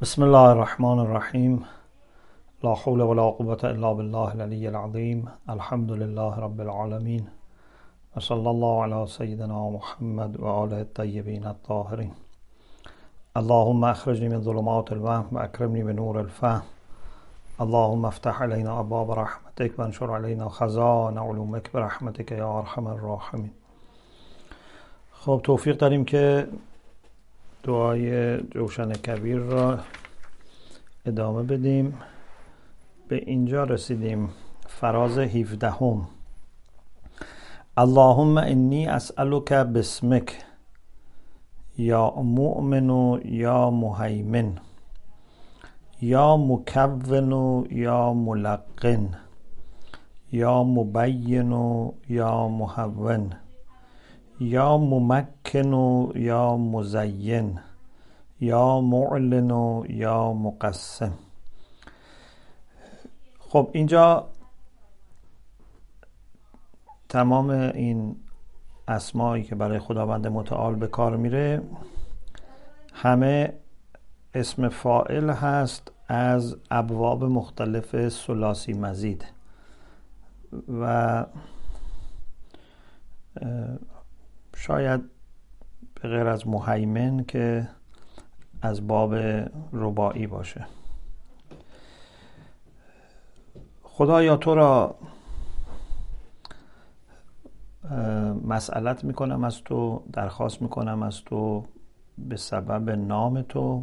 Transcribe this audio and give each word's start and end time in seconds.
بسم 0.00 0.22
الله 0.22 0.48
الرحمن 0.48 0.98
الرحیم 0.98 1.64
لا 2.64 2.74
حول 2.74 3.00
ولا 3.00 3.30
قوة 3.30 3.58
الا 3.64 3.92
بالله 3.94 4.30
العلی 4.30 4.66
العظیم 4.66 5.28
الحمد 5.48 5.92
لله 5.92 6.40
رب 6.40 6.60
العالمین 6.60 7.26
و 8.16 8.32
الله 8.32 8.82
علی 8.84 9.06
سیدنا 9.06 9.70
محمد 9.70 10.40
و 10.40 10.46
آله 10.46 10.76
الطیبین 10.76 11.46
الطاهرین 11.46 12.10
اللهم 13.36 13.84
اخرجنی 13.84 14.28
من 14.28 14.42
ظلمات 14.42 14.92
الوهم 14.92 15.28
و 15.32 15.38
اکرمنی 15.38 15.82
بنور 15.82 16.18
الفهم 16.18 16.62
اللهم 17.60 18.04
افتح 18.04 18.42
علينا 18.42 18.78
ابواب 18.78 19.10
رحمتك 19.10 19.78
وانشر 19.78 20.10
علينا 20.10 20.48
خزان 20.48 21.18
علومك 21.18 21.72
برحمتك 21.74 22.32
یا 22.32 22.58
ارحم 22.58 22.86
الراحمین 22.86 23.50
خب 25.12 25.40
توفیق 25.44 25.78
داریم 25.78 26.04
که 26.04 26.48
دعای 27.66 28.38
جوشن 28.42 28.92
کبیر 28.92 29.36
را 29.38 29.78
ادامه 31.06 31.42
بدیم. 31.42 31.94
به 33.08 33.16
اینجا 33.16 33.64
رسیدیم. 33.64 34.28
فراز 34.66 35.18
17 35.18 35.70
هم. 35.70 36.08
اللهم 37.76 38.38
انی 38.38 38.86
اسألک 38.86 39.52
بسمک 39.52 40.44
یا 41.78 42.10
مؤمن 42.10 43.20
یا 43.24 43.70
مهیمن. 43.70 44.58
یا 46.02 46.36
مکون 46.36 47.66
یا 47.70 48.12
ملقن. 48.12 49.08
یا 50.32 50.62
مبین 50.62 51.52
یا 52.08 52.48
محون. 52.48 53.45
یا 54.40 54.78
ممکن 54.78 55.72
و 55.72 56.12
یا 56.14 56.56
مزین 56.56 57.60
یا 58.40 58.80
معلن 58.80 59.50
و 59.50 59.84
یا 59.88 60.32
مقسم. 60.32 61.12
خب 63.38 63.70
اینجا 63.72 64.28
تمام 67.08 67.50
این 67.50 68.16
اسمایی 68.88 69.44
که 69.44 69.54
برای 69.54 69.78
خداوند 69.78 70.26
متعال 70.26 70.74
به 70.74 70.86
کار 70.86 71.16
میره 71.16 71.62
همه 72.92 73.52
اسم 74.34 74.68
فائل 74.68 75.30
هست 75.30 75.92
از 76.08 76.56
ابواب 76.70 77.24
مختلف 77.24 78.08
سلاسی 78.08 78.72
مزید. 78.72 79.24
و 80.80 81.24
شاید 84.56 85.00
به 85.94 86.08
غیر 86.08 86.26
از 86.26 86.48
مهیمن 86.48 87.24
که 87.24 87.68
از 88.62 88.86
باب 88.86 89.14
ربایی 89.72 90.26
باشه. 90.26 90.66
خدایا 93.82 94.36
تو 94.36 94.54
را 94.54 94.94
مسئلت 98.44 99.04
می‌کنم 99.04 99.44
از 99.44 99.62
تو 99.64 100.02
درخواست 100.12 100.62
می‌کنم 100.62 101.02
از 101.02 101.24
تو 101.24 101.64
به 102.18 102.36
سبب 102.36 102.90
نام 102.90 103.42
تو. 103.42 103.82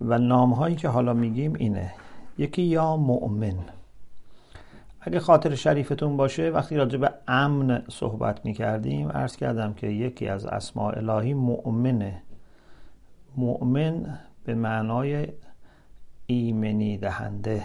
و 0.00 0.18
نام 0.18 0.52
هایی 0.52 0.76
که 0.76 0.88
حالا 0.88 1.14
میگیم 1.14 1.54
اینه. 1.54 1.94
یکی 2.38 2.62
یا 2.62 2.96
مؤمن. 2.96 3.58
اگه 5.02 5.20
خاطر 5.20 5.54
شریفتون 5.54 6.16
باشه 6.16 6.50
وقتی 6.50 6.76
راجع 6.76 6.98
به 6.98 7.10
امن 7.28 7.82
صحبت 7.88 8.44
می 8.44 8.54
کردیم 8.54 9.08
عرض 9.08 9.36
کردم 9.36 9.74
که 9.74 9.86
یکی 9.86 10.28
از 10.28 10.46
اسماء 10.46 10.96
الهی 10.96 11.34
مؤمنه. 11.34 12.22
مؤمن 13.36 14.18
به 14.44 14.54
معنای 14.54 15.28
ایمنی 16.26 16.98
دهنده. 16.98 17.64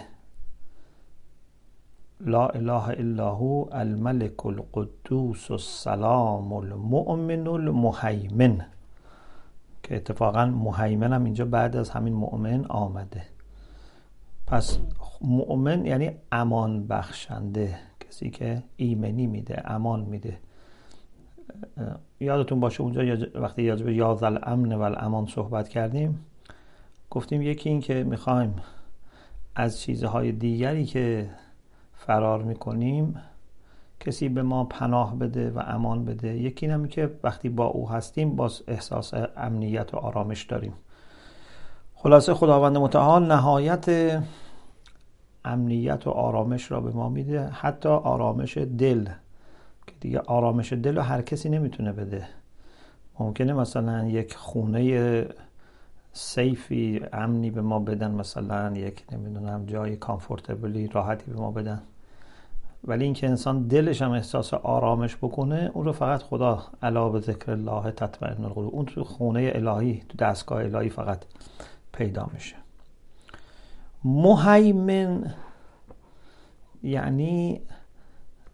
لا 2.20 2.46
اله 2.46 2.88
الا 2.88 3.30
هو 3.30 3.68
الملك 3.72 4.46
القدوس 4.46 5.50
السلام 5.50 6.52
المؤمن 6.52 7.46
المهیمن. 7.48 8.66
که 9.82 9.96
اتفاقا 9.96 10.46
مهیمن 10.46 11.12
هم 11.12 11.24
اینجا 11.24 11.44
بعد 11.44 11.76
از 11.76 11.90
همین 11.90 12.14
مؤمن 12.14 12.64
آمده. 12.64 13.35
پس 14.46 14.78
مؤمن 15.20 15.86
یعنی 15.86 16.10
امان 16.32 16.86
بخشنده 16.86 17.78
کسی 18.00 18.30
که 18.30 18.62
ایمنی 18.76 19.26
میده 19.26 19.70
امان 19.70 20.00
میده. 20.00 20.38
یادتون 22.20 22.60
باشه 22.60 22.80
اونجا 22.80 23.26
وقتی 23.34 23.62
یاد 23.62 23.88
یاد 23.88 24.24
الامن 24.24 24.72
و 24.72 24.82
الامان 24.82 25.26
صحبت 25.26 25.68
کردیم 25.68 26.24
گفتیم 27.10 27.42
یکی 27.42 27.68
این 27.68 27.80
که 27.80 28.04
می‌خوایم 28.04 28.54
از 29.54 29.80
چیزهای 29.80 30.32
دیگری 30.32 30.84
که 30.84 31.30
فرار 31.94 32.42
می‌کنیم 32.42 33.22
کسی 34.00 34.28
به 34.28 34.42
ما 34.42 34.64
پناه 34.64 35.18
بده 35.18 35.50
و 35.50 35.62
امان 35.66 36.04
بده. 36.04 36.36
یکی 36.36 36.66
نمی 36.66 36.88
که 36.88 37.10
وقتی 37.22 37.48
با 37.48 37.66
او 37.66 37.90
هستیم 37.90 38.36
باز 38.36 38.62
احساس 38.68 39.14
امنیت 39.36 39.94
و 39.94 39.96
آرامش 39.96 40.42
داریم. 40.42 40.72
خلاصه 42.06 42.34
خداوند 42.34 42.76
متعال 42.78 43.26
نهایت 43.26 43.86
امنیت 45.44 46.06
و 46.06 46.10
آرامش 46.10 46.70
را 46.70 46.80
به 46.80 46.90
ما 46.90 47.08
میده. 47.08 47.46
حتی 47.46 47.88
آرامش 47.88 48.58
دل 48.58 49.04
که 49.86 49.92
دیگه 50.00 50.20
آرامش 50.20 50.72
دل 50.72 50.96
رو 50.96 51.02
هر 51.02 51.22
کسی 51.22 51.48
نمی‌تونه 51.48 51.92
بده. 51.92 52.26
ممکنه 53.18 53.52
مثلا 53.52 54.04
یک 54.04 54.34
خونه 54.34 55.26
سیفی 56.12 57.02
امنی 57.12 57.50
به 57.50 57.62
ما 57.62 57.78
بدن 57.78 58.10
مثلا 58.10 58.76
یک 58.76 59.04
نمی‌دونم 59.12 59.66
جای 59.66 59.96
کامفورتبلی 59.96 60.88
راحتی 60.88 61.30
به 61.30 61.40
ما 61.40 61.50
بدن. 61.50 61.82
ولی 62.84 63.04
اینکه 63.04 63.28
انسان 63.28 63.62
دلش 63.62 64.02
هم 64.02 64.10
احساس 64.10 64.54
آرامش 64.54 65.16
بکنه 65.16 65.70
اون 65.74 65.84
رو 65.84 65.92
فقط 65.92 66.22
خدا 66.22 66.62
علا 66.82 67.08
به 67.08 67.20
ذکر 67.20 67.52
الله 67.52 67.90
تطمئن 67.90 68.44
القلوب. 68.44 68.74
اون 68.74 68.84
تو 68.84 69.04
خونه 69.04 69.52
الهی 69.54 70.02
تو 70.08 70.16
دستگاه 70.18 70.62
الهی 70.64 70.88
فقط. 70.88 71.18
پیدا 71.96 72.30
میشه. 72.34 72.56
مهیمن 74.04 75.34
یعنی 76.82 77.60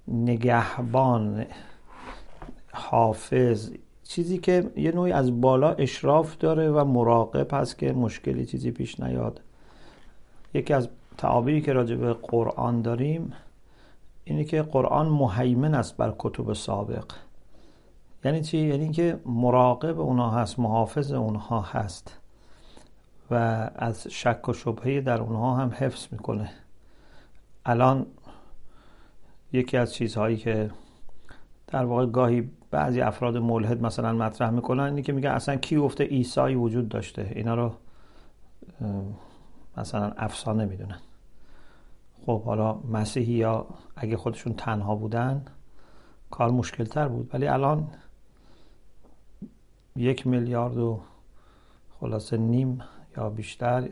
نگهبان 0.09 1.47
حافظ 2.73 3.71
چیزی 4.05 4.39
که 4.39 4.71
یه 4.77 4.93
نوعی 4.93 5.13
از 5.13 5.41
بالا 5.41 5.73
اشراف 5.73 6.39
داره 6.39 6.71
و 6.71 6.85
مراقب 6.85 7.55
هست 7.55 7.79
که 7.79 7.93
مشکلی 7.93 8.47
چیزی 8.47 8.71
پیش 8.71 9.01
نیاد. 9.01 9.41
یکی 10.55 10.75
از 10.75 10.89
تعابیری 11.19 11.61
که 11.61 11.73
راجع 11.73 11.97
به 11.97 12.13
قرآن 12.13 12.83
داریم 12.83 13.33
اینه 14.25 14.45
که 14.45 14.63
قرآن 14.63 15.09
مهیمن 15.09 15.75
است 15.75 15.97
بر 15.97 16.15
کتب 16.19 16.53
سابق. 16.53 17.05
یعنی 18.25 18.41
چی؟ 18.41 18.59
یعنی 18.59 18.91
که 18.91 19.19
مراقب 19.27 20.01
اونها 20.01 20.31
هست 20.31 20.59
محافظ 20.59 21.13
اونها 21.13 21.61
هست. 21.61 22.22
و 23.33 23.71
از 23.75 24.07
شک 24.07 24.49
و 24.49 24.53
شبهه 24.53 25.01
در 25.01 25.21
اونها 25.21 25.57
هم 25.57 25.71
حفظ 25.71 26.07
می‌کنه. 26.11 26.51
الان 27.67 28.07
یکی 29.53 29.77
از 29.77 29.95
چیزهایی 29.95 30.37
که 30.37 30.71
در 31.67 31.85
واقع 31.85 32.07
گاهی 32.07 32.51
بعضی 32.71 33.01
افراد 33.01 33.37
ملحد 33.37 33.83
مثلا 33.83 34.13
مطرح 34.13 34.51
می‌کنن 34.51 34.83
اینه 34.83 35.03
که 35.03 35.13
میگه 35.13 35.31
اصلا 35.31 35.57
کی 35.57 35.77
گفته 35.77 36.05
ایسایی 36.05 36.55
وجود 36.55 36.89
داشته؟ 36.89 37.33
اینا 37.35 37.55
رو 37.55 37.75
مثلا 39.77 40.13
افسانه 40.17 40.65
می‌دونن. 40.65 40.99
خب 42.27 42.43
حالا 42.43 42.75
مسیحی 42.75 43.33
یا 43.33 43.67
اگه 43.97 44.17
خودشون 44.17 44.55
تنها 44.55 44.95
بودن 44.95 45.45
کار 46.31 46.51
مشکل 46.51 46.85
تر 46.85 47.09
بود. 47.09 47.31
ولی 47.33 47.47
الان 47.47 47.89
یک 49.97 50.27
میلیارد 50.27 50.79
و 50.79 51.01
خلاصه 52.01 52.37
نیم 52.37 52.83
یا 53.17 53.31
بیشتر 53.31 53.89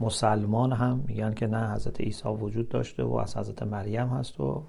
مسلمان 0.00 0.72
هم 0.72 1.04
میگن 1.08 1.34
که 1.34 1.46
نه 1.46 1.72
حضرت 1.72 2.00
عیسی 2.00 2.28
وجود 2.28 2.68
داشته 2.68 3.02
و 3.02 3.14
از 3.14 3.36
حضرت 3.36 3.62
مریم 3.62 4.08
هست 4.08 4.40
و 4.40 4.62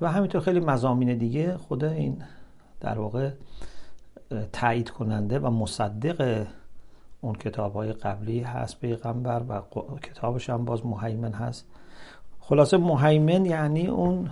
و 0.00 0.12
همینطور 0.12 0.40
خیلی 0.40 0.60
مزامین 0.60 1.18
دیگه 1.18 1.56
خود 1.56 1.84
این 1.84 2.22
در 2.80 2.98
واقع 2.98 3.30
تایید 4.52 4.90
کننده 4.90 5.38
و 5.38 5.50
مصدق 5.50 6.46
اون 7.20 7.34
کتاب 7.34 7.74
های 7.74 7.92
قبلی 7.92 8.40
هست 8.40 8.80
پیغمبر 8.80 9.42
و 9.48 9.60
کتابش 10.02 10.50
هم 10.50 10.64
باز 10.64 10.86
مهیمن 10.86 11.32
هست. 11.32 11.66
خلاصه 12.40 12.76
مهیمن 12.76 13.46
یعنی 13.46 13.86
اون 13.86 14.30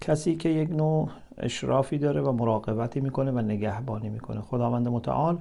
کسی 0.00 0.36
که 0.36 0.48
یک 0.48 0.70
نوع 0.70 1.08
اشرافی 1.38 1.98
داره 1.98 2.20
و 2.20 2.32
مراقبتی 2.32 3.00
می‌کنه 3.00 3.30
و 3.30 3.38
نگهبانی 3.38 4.08
می‌کنه. 4.08 4.40
خداوند 4.40 4.88
متعال 4.88 5.38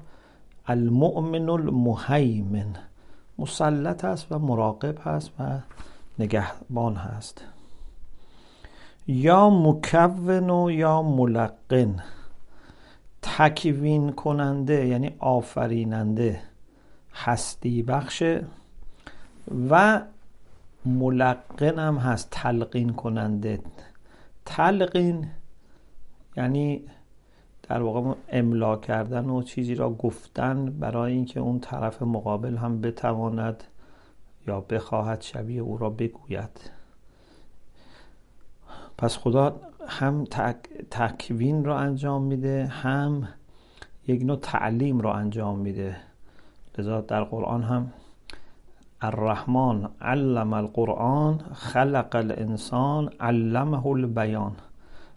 المؤمن 0.69 1.49
المهیمن. 1.49 2.75
مسلط 3.37 4.05
هست 4.05 4.31
و 4.31 4.39
مراقب 4.39 4.97
هست 5.03 5.31
و 5.39 5.59
نگهبان 6.19 6.95
هست. 6.95 7.41
یا 9.07 9.49
مکون 9.49 10.49
و 10.49 10.71
یا 10.71 11.01
ملقن. 11.01 12.03
تکوین 13.21 14.11
کننده 14.11 14.87
یعنی 14.87 15.15
آفریننده 15.19 16.39
هستی 17.13 17.83
بخشه 17.83 18.45
و 19.69 20.01
ملقن 20.85 21.79
هم 21.79 21.97
هست 21.97 22.27
تلقین 22.31 22.89
کننده. 22.89 23.59
تلقین 24.45 25.27
یعنی 26.37 26.81
در 27.69 27.81
واقع 27.81 28.13
املا 28.29 28.75
کردن 28.75 29.25
و 29.29 29.41
چیزی 29.41 29.75
را 29.75 29.89
گفتن 29.89 30.65
برای 30.65 31.13
اینکه 31.13 31.39
اون 31.39 31.59
طرف 31.59 32.01
مقابل 32.01 32.57
هم 32.57 32.81
بتواند 32.81 33.63
یا 34.47 34.59
بخواهد 34.61 35.21
شبیه 35.21 35.61
او 35.61 35.77
را 35.77 35.89
بگوید. 35.89 36.71
پس 38.97 39.17
خدا 39.17 39.55
هم 39.87 40.25
تک، 40.25 40.57
تکوین 40.91 41.65
را 41.65 41.79
انجام 41.79 42.23
میده 42.23 42.65
هم 42.65 43.27
یک 44.07 44.21
نوع 44.21 44.37
تعلیم 44.41 45.01
را 45.01 45.13
انجام 45.13 45.59
میده. 45.59 45.95
لذا 46.77 47.01
در 47.01 47.23
قرآن 47.23 47.63
هم 47.63 47.93
الرحمن 49.01 49.89
علم 50.01 50.53
القرآن 50.53 51.37
خلق 51.53 52.15
الانسان 52.15 53.09
علمه 53.19 53.87
البیان. 53.87 54.51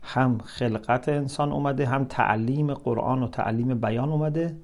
هم 0.06 0.38
خلقت 0.38 1.08
انسان 1.08 1.52
اومده 1.52 1.86
هم 1.86 2.04
تعلیم 2.04 2.74
قرآن 2.74 3.22
و 3.22 3.28
تعلیم 3.28 3.80
بیان 3.80 4.08
اومده 4.08 4.56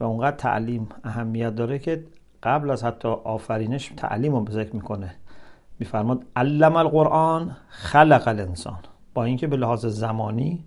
و 0.00 0.04
اونقدر 0.04 0.36
تعلیم 0.36 0.88
اهمیت 1.04 1.54
داره 1.54 1.78
که 1.78 2.04
قبل 2.42 2.70
از 2.70 2.84
حتی 2.84 3.08
آفرینش 3.08 3.92
تعلیم 3.96 4.34
رو 4.34 4.52
ذکر 4.52 4.74
می‌کنه. 4.74 5.14
میفرماد 5.78 6.24
علم 6.36 6.76
القرآن 6.76 7.56
خلق 7.68 8.28
الانسان. 8.28 8.78
با 9.14 9.24
اینکه 9.24 9.46
به 9.46 9.56
لحاظ 9.56 9.86
زمانی 9.86 10.64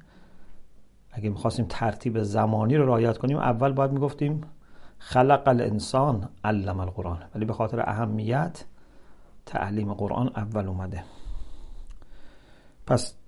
اگه 1.11 1.29
می‌خواستیم 1.29 1.65
ترتیب 1.69 2.23
زمانی 2.23 2.77
رو 2.77 2.85
رعایت 2.85 3.17
کنیم 3.17 3.37
اول 3.37 3.71
باید 3.71 3.91
می‌گفتیم 3.91 4.41
خلق 4.97 5.43
الانسان 5.47 6.29
علم 6.43 6.79
القرآن. 6.79 7.17
ولی 7.35 7.45
به 7.45 7.53
خاطر 7.53 7.89
اهمیت 7.89 8.65
تعلیم 9.45 9.93
قرآن 9.93 10.31
اول 10.35 10.67
اومده. 10.67 11.03
پس 12.87 13.18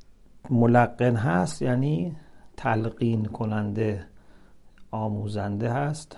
ملقن 0.50 1.16
هست 1.16 1.62
یعنی 1.62 2.16
تلقین 2.58 3.26
کننده 3.26 4.06
آموزنده 4.92 5.74
هست. 5.74 6.18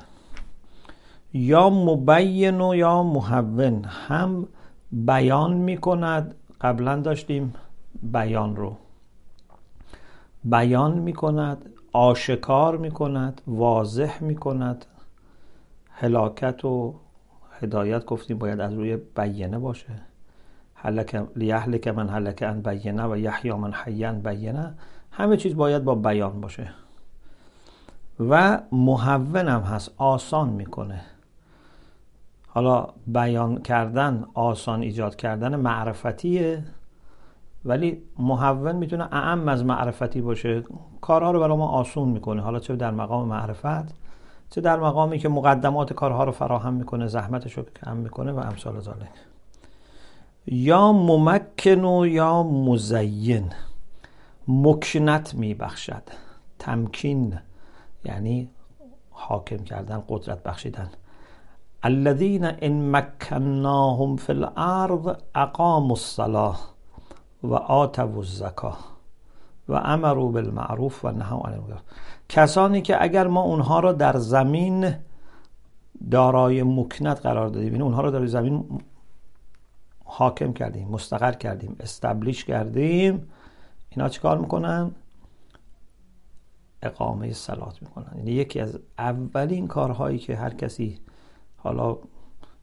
یا 1.34 1.70
مبین 1.70 2.62
و 2.62 2.76
یا 2.76 3.04
محون 3.04 3.86
هم 3.86 4.48
بیان 4.92 5.54
می 5.54 5.78
کند 5.78 6.36
قبلا 6.62 6.96
داشتیم 6.96 7.54
بیان 8.04 8.56
رو. 8.56 8.78
بیان 10.44 11.00
می 11.00 11.14
کند 11.14 11.70
آشکار 11.94 12.78
می 12.78 12.92
کند 12.92 13.42
واضح 13.48 14.24
می 14.24 14.36
کند 14.36 14.86
هلاکت 15.90 16.66
و 16.66 16.96
هدایت 17.60 18.06
گفتیم 18.06 18.38
باید 18.38 18.60
از 18.60 18.74
روی 18.74 18.98
بیانه 18.98 19.60
باشه. 19.60 20.13
لیهلک 21.36 21.88
من 21.88 22.10
هلک 22.10 22.44
ان 22.48 22.62
بینه 22.62 23.06
و 23.06 23.18
یحیا 23.18 23.58
من 23.58 23.74
حیان 23.74 24.22
بینه 24.22 24.74
همه 25.12 25.38
چیز 25.38 25.56
باید 25.56 25.84
با 25.84 25.96
بیان 25.96 26.42
باشه. 26.42 26.70
و 28.20 28.60
محونم 28.72 29.62
هست 29.62 29.92
آسان 29.98 30.50
می‌کنه. 30.50 31.02
حالا 32.48 32.88
بیان 33.08 33.62
کردن 33.62 34.26
آسان 34.34 34.82
ایجاد 34.82 35.16
کردن 35.16 35.56
معرفتیه 35.56 36.64
ولی 37.66 38.02
محون 38.20 38.76
می‌تونه 38.76 39.04
اعم 39.04 39.48
از 39.48 39.66
معرفتی 39.66 40.22
باشه. 40.22 40.64
کارها 41.02 41.32
رو 41.32 41.40
برای 41.40 41.58
ما 41.58 41.68
آسون 41.68 42.10
می‌کنه. 42.10 42.42
حالا 42.42 42.60
چه 42.60 42.76
در 42.76 42.92
مقام 42.92 43.28
معرفت 43.28 43.94
چه 44.50 44.62
در 44.62 44.80
مقامی 44.80 45.20
که 45.20 45.30
مقدمات 45.30 45.94
کارها 45.94 46.24
رو 46.24 46.32
فراهم 46.32 46.74
می‌کنه 46.74 47.08
زحمتش 47.08 47.58
رو 47.58 47.64
کم 47.64 47.98
می‌کنه 47.98 48.32
و 48.32 48.40
امثال 48.40 48.80
ذالک 48.80 49.10
یا 50.46 50.92
ممکن 50.92 51.86
و 51.86 52.08
یا 52.08 52.44
مزین. 52.44 53.54
مکنت 54.48 55.34
میبخشد. 55.34 56.04
تمکین 56.60 57.40
یعنی 58.06 58.50
حاکم 59.10 59.58
کردن 59.58 60.04
قدرت 60.10 60.44
بخشیدن. 60.44 60.90
الذين 61.84 62.46
ان 62.62 62.92
مکناهم 62.92 64.16
فی 64.16 64.34
الارض 64.34 65.16
اقاموا 65.36 65.90
الصلاه 65.90 66.60
و 67.44 67.54
آتوا 67.54 68.18
الزکاه 68.18 68.80
و 69.70 69.74
امروا 69.74 70.28
بالمعروف 70.32 71.06
و 71.06 71.12
نهوا 71.12 71.42
عن 71.48 71.54
المنکر. 71.54 71.82
کسانی 72.30 72.82
که 72.82 73.04
اگر 73.04 73.28
ما 73.28 73.42
اونها 73.42 73.80
را 73.80 73.92
در 73.92 74.18
زمین 74.18 74.96
دارای 76.12 76.64
مکنت 76.64 77.22
قرار 77.22 77.48
دادیم 77.48 77.72
یعنی 77.72 77.84
اونها 77.84 78.02
را 78.02 78.12
در 78.12 78.26
زمین 78.26 78.66
حاکم 80.16 80.54
کردیم 80.54 80.88
مستقر 80.88 81.32
کردیم 81.32 81.76
استبلیش 81.80 82.46
کردیم. 82.46 83.30
اینا 83.90 84.10
چیکار 84.10 84.38
می‌کنن؟ 84.38 84.92
اقامه 86.82 87.34
سلات 87.34 87.82
می‌کنن. 87.82 88.12
یعنی 88.18 88.32
یکی 88.32 88.60
از 88.60 88.80
اولین 88.98 89.68
کارهایی 89.68 90.20
که 90.20 90.36
هر 90.36 90.54
کسی 90.54 91.00
حالا 91.58 91.98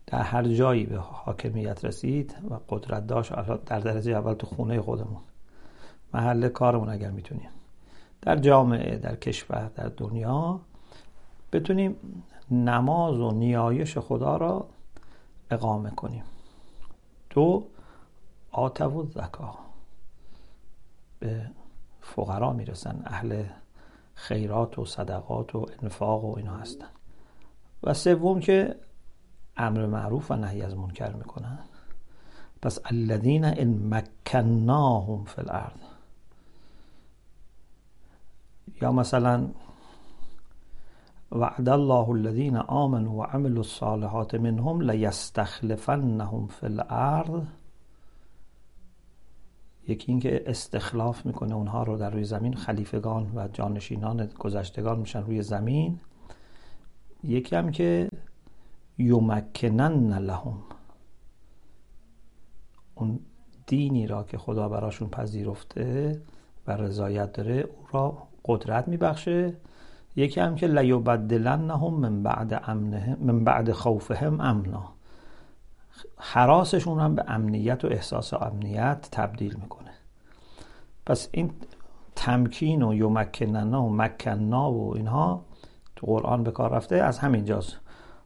در 0.07 0.23
هر 0.23 0.43
جایی 0.43 0.87
به 0.87 0.99
حاکمیت 0.99 1.85
رسید 1.85 2.37
و 2.51 2.55
قدرت 2.69 3.07
داشت 3.07 3.33
در 3.67 3.81
درجه 3.81 4.13
اول 4.13 4.35
تو 4.35 4.47
خونه 4.47 4.81
خودمون 4.81 5.21
محل 6.15 6.49
کارمون 6.49 6.89
اگر 6.89 7.11
می‌تونیم. 7.11 7.51
در 8.23 8.37
جامعه 8.37 8.99
در 8.99 9.17
کشور 9.17 9.71
در 9.75 9.89
دنیا 9.89 10.61
بتونیم 11.53 11.97
نماز 12.51 13.21
و 13.21 13.31
نیایش 13.31 13.99
خدا 13.99 14.37
را 14.37 14.67
اقامه 15.51 15.91
کنیم. 15.91 16.23
دو 17.31 17.67
آتو 18.51 19.01
و 19.01 19.07
زکا. 19.11 19.59
به 21.19 21.51
فقرا 22.01 22.53
می‌رسن. 22.53 23.03
اهل 23.07 23.45
خیرات 24.15 24.79
و 24.79 24.85
صدقات 24.85 25.55
و 25.55 25.67
انفاق 25.83 26.25
و 26.25 26.37
اینا 26.37 26.57
هستن. 26.57 26.89
و 27.83 27.95
سوم 27.95 28.41
که 28.41 28.77
امر 29.57 29.87
معروف 29.87 30.31
و 30.31 30.35
نهی 30.35 30.63
از 30.63 30.77
منکر 30.77 31.13
می‌کنن. 31.13 31.59
پس 32.63 32.79
الذین 32.85 33.45
ان 33.45 33.95
مکناهم 33.95 35.25
فی 35.25 35.41
الارض. 35.41 35.81
یا 38.83 38.93
مثلا 38.93 39.51
وعد 41.33 41.69
الله 41.69 42.11
الذين 42.11 42.57
آمنوا 42.57 43.13
وعملوا 43.13 43.63
الصالحات 43.63 44.35
منهم 44.35 44.81
لیستخلفنهم 44.91 46.47
فی 46.47 46.67
الارض. 46.67 47.43
یکی 49.89 50.13
اینکه 50.13 50.43
استخلاف 50.47 51.27
می‌کنه 51.27 51.55
اونها 51.55 51.83
رو 51.83 51.97
در 51.97 52.11
روی 52.11 52.25
زمین 52.25 52.55
خلیفگان 52.55 53.33
و 53.35 53.49
جانشینان 53.49 54.27
گذشتگان 54.27 54.99
میشن 54.99 55.23
روی 55.23 55.43
زمین. 55.43 56.01
یکی 57.25 57.57
هم 57.57 57.71
که 57.71 58.11
یمکنن 58.99 60.19
لهم. 60.19 60.63
اون 62.95 63.21
دینی 63.67 64.07
را 64.07 64.23
که 64.23 64.39
خدا 64.39 64.69
براشون 64.69 65.09
پذیرفته 65.09 66.23
و 66.67 66.77
رضایت 66.77 67.33
داره 67.33 67.55
او 67.55 67.87
را 67.93 68.29
قدرت 68.45 68.89
میبخشه. 68.89 69.57
یکی 70.17 70.41
هم 70.41 70.55
که 70.55 70.67
لیبدلنهم 70.67 71.95
من 71.95 72.23
بعد 72.23 72.63
امنهم 72.67 73.17
من 73.21 73.45
بعد 73.45 73.73
خوفهم 73.73 74.41
امنا. 74.41 74.93
حراسشون 76.17 77.01
هم 77.01 77.15
به 77.15 77.25
امنیت 77.29 77.85
و 77.85 77.89
احساس 77.89 78.35
امنیت 78.35 79.09
تبدیل 79.13 79.57
می‌کنه. 79.63 79.91
پس 81.07 81.29
این 81.33 81.51
تمکین 82.17 82.83
و 82.83 82.95
یمکننا 82.95 83.83
و 83.83 83.93
مکننا 83.93 84.73
و 84.73 84.97
اینها 84.97 85.45
تو 85.97 86.07
قرآن 86.07 86.43
به 86.43 86.51
کار 86.51 86.71
رفته 86.71 86.97
از 86.97 87.19
همین 87.19 87.45
جاست 87.45 87.77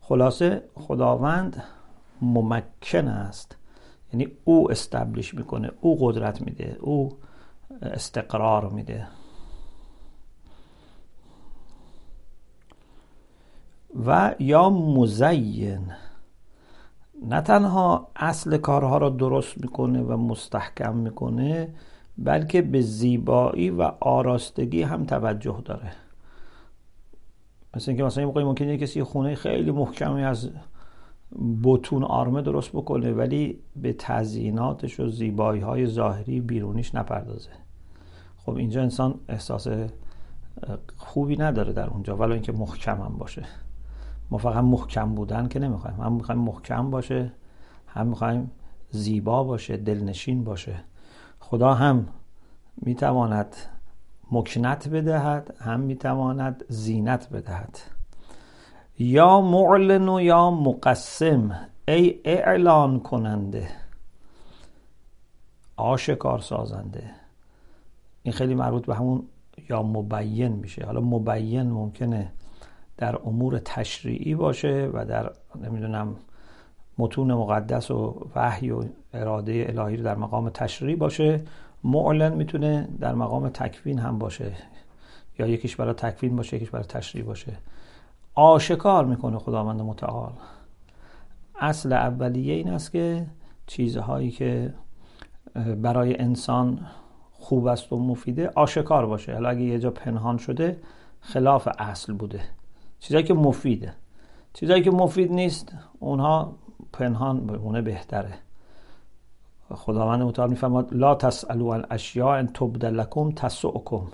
خلاصه 0.01 0.63
خداوند 0.75 1.63
ممکن 2.23 3.09
است. 3.09 3.57
یعنی 4.13 4.29
او 4.45 4.71
استبلیش 4.71 5.35
می‌کنه 5.35 5.71
او 5.81 5.99
قدرت 6.01 6.41
میده 6.41 6.77
او 6.81 7.19
استقرار 7.83 8.69
میده. 8.69 9.07
و 14.07 14.35
یا 14.39 14.71
مزین. 14.71 15.93
نه 17.29 17.41
تنها 17.41 18.09
اصل 18.17 18.57
کارها 18.57 18.99
را 18.99 19.09
درست 19.09 19.59
می‌کنه 19.59 20.03
و 20.03 20.17
مستحکم 20.17 20.97
می‌کنه 20.97 21.75
بلکه 22.19 22.63
به 22.63 22.81
زیبایی 22.81 23.71
و 23.71 23.83
آراستگی 24.01 24.83
هم 24.83 25.05
توجه 25.05 25.63
داره. 25.65 25.93
مثل 27.77 27.91
اینکه 27.91 28.05
مثلا 28.05 28.25
موقعی 28.25 28.45
ممکنه 28.45 28.77
کسی 28.77 29.03
خونه 29.03 29.35
خیلی 29.35 29.71
محکمی 29.71 30.25
از 30.25 30.51
بتون 31.65 32.05
آرمه 32.05 32.43
درست 32.43 32.71
بکنه 32.73 33.13
ولی 33.13 33.59
به 33.77 33.93
تزییناتش 33.99 35.01
و 35.01 35.09
زیبایی 35.09 35.61
های 35.61 35.87
ظاهری 35.87 36.41
بیرونیش 36.41 36.95
نپردازه. 36.95 37.51
خب 38.37 38.57
اینجا 38.57 38.83
انسان 38.83 39.21
احساس 39.29 39.69
خوبی 40.97 41.37
نداره 41.37 41.73
در 41.73 41.87
اونجا 41.87 42.17
ولی 42.17 42.33
اینکه 42.33 42.53
محکم 42.53 43.01
هم 43.01 43.19
باشه. 43.19 43.43
فقط 44.39 44.65
محکم 44.65 45.15
بودن 45.15 45.49
که 45.49 45.59
نمی‌خوایم. 45.59 46.01
هم 46.01 46.13
می‌خوایم 46.13 46.41
محکم 46.41 46.91
باشه 46.91 47.33
هم 47.87 48.07
می‌خوایم 48.07 48.51
زیبا 48.91 49.45
باشه 49.45 49.77
دلنشین 49.77 50.45
باشه. 50.45 50.85
خدا 51.41 51.75
هم 51.75 52.07
می‌تواند 52.77 53.57
مکنت 54.31 54.89
بدهد 54.89 55.55
هم 55.59 55.81
می‌تواند 55.81 56.65
زینت 56.69 57.29
بدهد. 57.29 57.79
یا 58.99 59.41
معلن 59.41 60.09
و 60.09 60.21
یا 60.21 60.51
مقسم 60.51 61.69
ای 61.89 62.21
اعلان 62.25 63.01
کننده 63.01 63.69
آشکار 65.77 66.39
سازنده. 66.39 67.11
این 68.23 68.33
خیلی 68.33 68.55
مربوط 68.55 68.87
به 68.87 68.95
همون 68.95 69.23
یا 69.69 69.83
مبین 69.83 70.53
میشه. 70.53 70.87
حالا 70.87 71.01
مبین 71.01 71.71
ممکنه 71.71 72.33
در 72.97 73.17
امور 73.17 73.59
تشریعی 73.59 74.35
باشه 74.35 74.91
و 74.93 75.05
در 75.05 75.33
نمی‌دونم 75.63 76.17
متون 76.99 77.33
مقدس 77.33 77.91
و 77.91 78.27
وحی 78.37 78.71
و 78.71 78.85
اراده 79.13 79.67
الهی 79.69 79.97
رو 79.97 80.05
در 80.05 80.15
مقام 80.15 80.49
تشریعی 80.49 80.97
باشه 80.97 81.41
معلن 81.85 82.35
می‌تونه 82.35 82.89
در 83.01 83.15
مقام 83.15 83.49
تکوین 83.49 83.99
هم 83.99 84.19
باشه. 84.19 84.53
یا 85.39 85.47
یکیش 85.47 85.77
برای 85.77 85.95
تکوین 85.95 86.37
باشه 86.37 86.57
یکیش 86.57 86.71
برای 86.71 86.87
تشریع 86.87 87.25
باشه. 87.25 87.53
آشکار 88.35 89.05
می‌کنه 89.05 89.39
خداوند 89.39 89.81
متعال. 89.81 90.33
اصل 91.61 91.93
اولیه 91.93 92.55
این 92.55 92.71
است 92.71 92.93
که 92.93 93.27
چیزهایی 93.67 94.31
که 94.31 94.75
برای 95.83 96.21
انسان 96.21 96.87
خوب 97.33 97.67
است 97.67 97.93
و 97.93 97.99
مفیده 97.99 98.51
آشکار 98.55 99.07
باشه. 99.07 99.33
حالا 99.33 99.49
اگه 99.49 99.61
یه 99.63 99.79
جا 99.79 99.91
پنهان 99.91 100.39
شده 100.39 100.81
خلاف 101.21 101.69
اصل 101.79 102.13
بوده. 102.13 102.41
چیزهایی 103.05 103.27
که 103.27 103.35
مفیده. 103.35 103.95
چیزهایی 104.53 104.83
که 104.83 104.91
مفید 104.91 105.33
نیست 105.33 105.73
اونها 105.99 106.57
پنهان 106.93 107.47
بمونه 107.47 107.83
بهتره. 107.83 108.35
خداوند 109.75 110.23
متعال 110.23 110.51
میفرماد 110.51 110.95
لا 110.95 111.15
تسالوا 111.15 111.75
عن 111.75 111.87
اشیاء 111.91 112.39
ان 112.39 112.47
تبد 112.47 112.85
لكم 112.85 113.33
تسؤکم. 113.33 114.07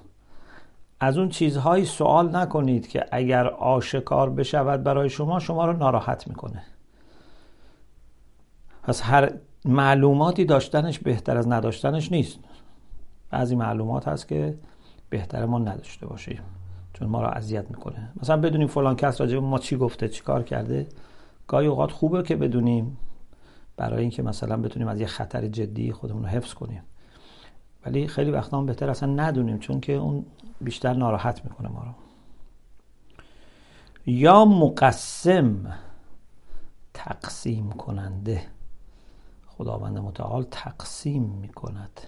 از 1.01 1.19
اون 1.19 1.29
چیزهایی 1.29 1.85
سوال 1.85 2.37
نکنید 2.37 2.89
که 2.89 3.07
اگر 3.13 3.47
آشکار 3.47 4.31
بشود 4.31 4.83
برای 4.83 5.09
شما 5.09 5.39
شما 5.39 5.67
رو 5.67 5.73
ناراحت 5.73 6.29
می‌کنه. 6.29 6.63
پس 8.83 9.03
هر 9.03 9.33
معلوماتی 9.65 10.45
داشتنش 10.45 10.99
بهتر 10.99 11.37
از 11.37 11.49
نداشتنش 11.49 12.13
نیست. 12.13 12.39
بعضی 13.31 13.57
معلومات 13.57 14.09
هست 14.09 14.29
که 14.29 14.59
بهتر 15.11 15.47
ما 15.47 15.59
نداشته 15.59 16.07
باشیم. 16.07 16.41
چون 17.00 17.09
ما 17.09 17.23
رو 17.23 17.28
اذیت 17.28 17.71
می‌کنه. 17.71 18.12
مثلا 18.23 18.37
بدونیم 18.37 18.66
فلان 18.66 18.97
کس 18.97 19.21
راجع 19.21 19.38
ما 19.38 19.59
چی 19.59 19.76
گفته 19.76 20.09
چی 20.09 20.23
کار 20.23 20.42
کرده. 20.42 20.88
گاهی 21.47 21.66
اوقات 21.66 21.92
خوبه 21.92 22.23
که 22.23 22.37
بدونیم 22.37 22.99
برای 23.76 24.00
اینکه 24.00 24.23
مثلا 24.23 24.57
بتونیم 24.57 24.88
از 24.88 25.00
یه 25.00 25.07
خطر 25.07 25.49
جدی 25.49 25.92
خودمون 25.92 26.23
رو 26.23 26.28
حفظ 26.28 26.54
کنیم. 26.54 26.83
ولی 27.87 28.09
خیلی 28.09 28.30
وقتا 28.30 28.59
هم 28.59 28.66
بهتر 28.66 28.90
اصلا 28.90 29.12
ندونیم 29.12 29.59
چون 29.59 29.80
که 29.80 29.92
اون 29.92 30.26
بیشتر 30.61 30.95
ناراحت 30.95 31.45
می‌کنه 31.45 31.69
ما 31.69 31.83
رو. 31.83 31.92
یا 34.07 34.45
مقسم 34.45 35.73
تقسیم 36.95 37.73
کننده. 37.73 38.42
خداوند 39.47 39.99
متعال 39.99 40.47
تقسیم 40.50 41.23
می‌کند. 41.23 42.00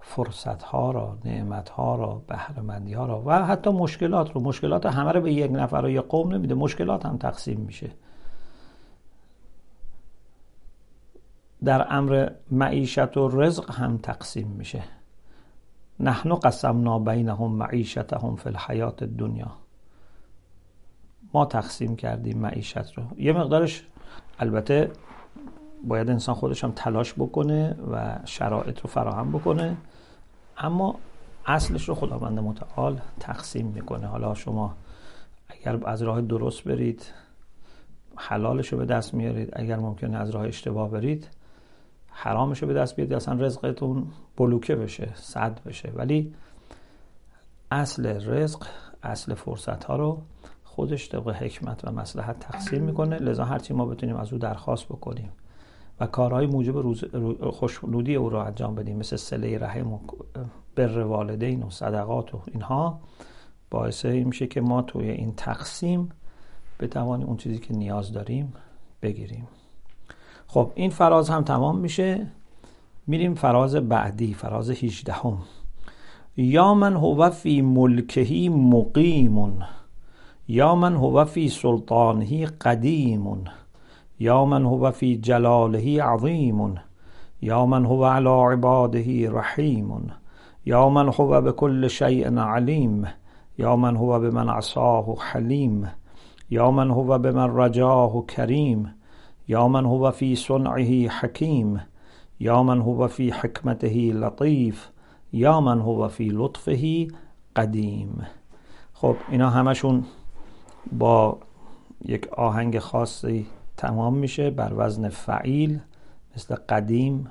فرصت 0.00 0.62
ها 0.62 0.90
را 0.90 1.18
نعمت 1.24 1.68
ها 1.68 1.96
را 1.96 2.22
بهرمندی 2.26 2.92
ها 2.92 3.06
را 3.06 3.22
و 3.26 3.46
حتی 3.46 3.70
مشکلات 3.70 4.32
رو. 4.32 4.40
مشکلات 4.40 4.86
همه 4.86 5.12
رو 5.12 5.20
به 5.20 5.32
یک 5.32 5.50
نفر 5.50 5.88
یک 5.88 6.00
قوم 6.00 6.34
نمیده 6.34 6.54
مشکلات 6.54 7.06
هم 7.06 7.16
تقسیم 7.16 7.60
میشه. 7.60 7.90
در 11.64 11.86
امر 11.94 12.30
معیشت 12.50 13.16
و 13.16 13.28
رزق 13.28 13.70
هم 13.70 13.98
تقسیم 13.98 14.48
میشه. 14.48 14.82
نحن 16.00 16.34
قسمنا 16.34 16.98
بینهم 16.98 17.52
معیشتهم 17.52 18.36
فی 18.36 18.48
الحیات 18.48 19.04
دنیا 19.04 19.50
ما 21.34 21.44
تقسیم 21.44 21.96
کردیم 21.96 22.38
معیشت 22.38 22.98
رو. 22.98 23.04
یه 23.16 23.32
مقدارش 23.32 23.86
البته 24.38 24.90
باید 25.84 26.10
انسان 26.10 26.34
خودش 26.34 26.64
هم 26.64 26.72
تلاش 26.76 27.14
بکنه 27.14 27.76
و 27.92 28.18
شرایط 28.24 28.80
رو 28.80 28.90
فراهم 28.90 29.32
بکنه. 29.32 29.76
اما 30.58 30.94
اصلش 31.46 31.88
رو 31.88 31.94
خداوند 31.94 32.38
متعال 32.38 33.00
تقسیم 33.20 33.66
می‌کنه. 33.66 34.06
حالا 34.06 34.34
شما 34.34 34.76
اگر 35.48 35.88
از 35.88 36.02
راه 36.02 36.20
درست 36.20 36.64
برید 36.64 37.12
حلالش 38.16 38.68
رو 38.68 38.78
به 38.78 38.84
دست 38.84 39.14
میارید. 39.14 39.50
اگر 39.52 39.76
ممکنه 39.76 40.16
از 40.16 40.30
راه 40.30 40.46
اشتباه 40.46 40.90
برید 40.90 41.28
حرامش 42.10 42.62
رو 42.62 42.68
به 42.68 42.74
دست 42.74 42.96
بیارید. 42.96 43.14
اصلا 43.14 43.34
رزقتون 43.34 44.06
بلوکه 44.36 44.76
بشه 44.76 45.08
صد 45.14 45.60
بشه. 45.66 45.92
ولی 45.94 46.34
اصل 47.70 48.30
رزق 48.30 48.66
اصل 49.02 49.34
فرصت 49.34 49.84
ها 49.84 49.96
رو 49.96 50.22
خودش 50.64 51.08
طبق 51.08 51.28
حکمت 51.28 51.84
و 51.84 51.92
مسلحت 51.92 52.38
تقسیم 52.38 52.82
می‌کنه. 52.82 53.18
لذا 53.18 53.44
هرچی 53.44 53.74
ما 53.74 53.86
بتونیم 53.86 54.16
از 54.16 54.32
او 54.32 54.38
درخواست 54.38 54.86
بکنیم. 54.86 55.32
و 56.00 56.06
کارهای 56.06 56.46
موجب 56.46 56.76
روز 56.76 57.04
خوشنودی 57.50 58.14
او 58.14 58.30
را 58.30 58.44
انجام 58.44 58.74
بدیم 58.74 58.96
مثل 58.96 59.16
سله 59.16 59.58
رحم 59.58 59.92
و 59.92 59.98
بر 60.74 60.98
والدین 60.98 61.62
و 61.62 61.70
صدقات 61.70 62.34
و 62.34 62.40
اینها 62.52 63.00
باعث 63.70 64.04
این 64.04 64.26
میشه 64.26 64.46
که 64.46 64.60
ما 64.60 64.82
توی 64.82 65.10
این 65.10 65.34
تقسیم 65.36 66.08
بتوانیم 66.80 67.26
اون 67.26 67.36
چیزی 67.36 67.58
که 67.58 67.74
نیاز 67.74 68.12
داریم 68.12 68.52
بگیریم. 69.02 69.48
خب 70.46 70.72
این 70.74 70.90
فراز 70.90 71.30
هم 71.30 71.44
تمام 71.44 71.78
میشه. 71.78 72.26
میریم 73.06 73.34
فراز 73.34 73.76
بعدی 73.76 74.34
فراز 74.34 74.70
18 74.70 75.12
هم. 75.12 75.38
یا 76.36 76.74
من 76.74 76.96
هو 76.96 77.30
فی 77.30 77.62
ملکهی 77.62 78.48
مقیم 78.48 79.58
یا 80.48 80.74
من 80.74 80.94
هو 80.94 81.24
فی 81.24 81.48
سلطانهی 81.48 82.46
قدیم 82.46 83.26
یا 84.20 84.44
من 84.44 84.66
هو 84.66 84.90
فی 84.90 85.16
جلاله 85.16 86.02
عظیم 86.02 86.74
یا 87.42 87.66
من 87.66 87.86
هو 87.86 88.04
علی 88.04 88.28
عباده 88.28 89.30
رحیم 89.30 90.12
یا 90.66 90.88
من 90.88 91.08
هو 91.08 91.40
بكل 91.40 91.88
شیء 91.88 92.38
علیم 92.38 93.06
یا 93.58 93.76
من 93.76 93.96
هو 93.96 94.18
بمن 94.18 94.48
عصاه 94.48 95.16
حلیم 95.18 95.88
یا 96.50 96.70
من 96.70 96.90
هو 96.90 97.18
بمن 97.18 97.56
رجاه 97.56 98.26
کریم 98.26 98.94
یا 99.48 99.68
من 99.68 99.86
هو 99.86 100.10
فی 100.10 100.36
صنعه 100.36 101.08
حکیم 101.08 101.80
یا 102.40 102.62
من 102.62 102.80
هو 102.80 103.08
فی 103.08 103.30
حکمته 103.30 104.12
لطیف 104.12 104.88
یا 105.32 105.60
من 105.60 105.80
هو 105.80 106.08
فی 106.08 106.28
لطفه 106.28 107.08
قدیم. 107.56 108.26
خب 108.92 109.16
اینا 109.30 109.50
همشون 109.50 110.04
با 110.92 111.38
یک 112.04 112.28
آهنگ 112.28 112.78
خاصی 112.78 113.46
تمام 113.80 114.14
میشه 114.14 114.50
بر 114.50 114.72
وزن 114.76 115.08
فعیل 115.08 115.80
مثل 116.36 116.54
قدیم 116.54 117.30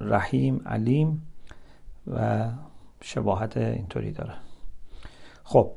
رحیم 0.00 0.60
علیم 0.66 1.22
و 2.06 2.48
شباهت 3.02 3.56
اینطوری 3.56 4.12
داره. 4.12 4.34
خب 5.44 5.70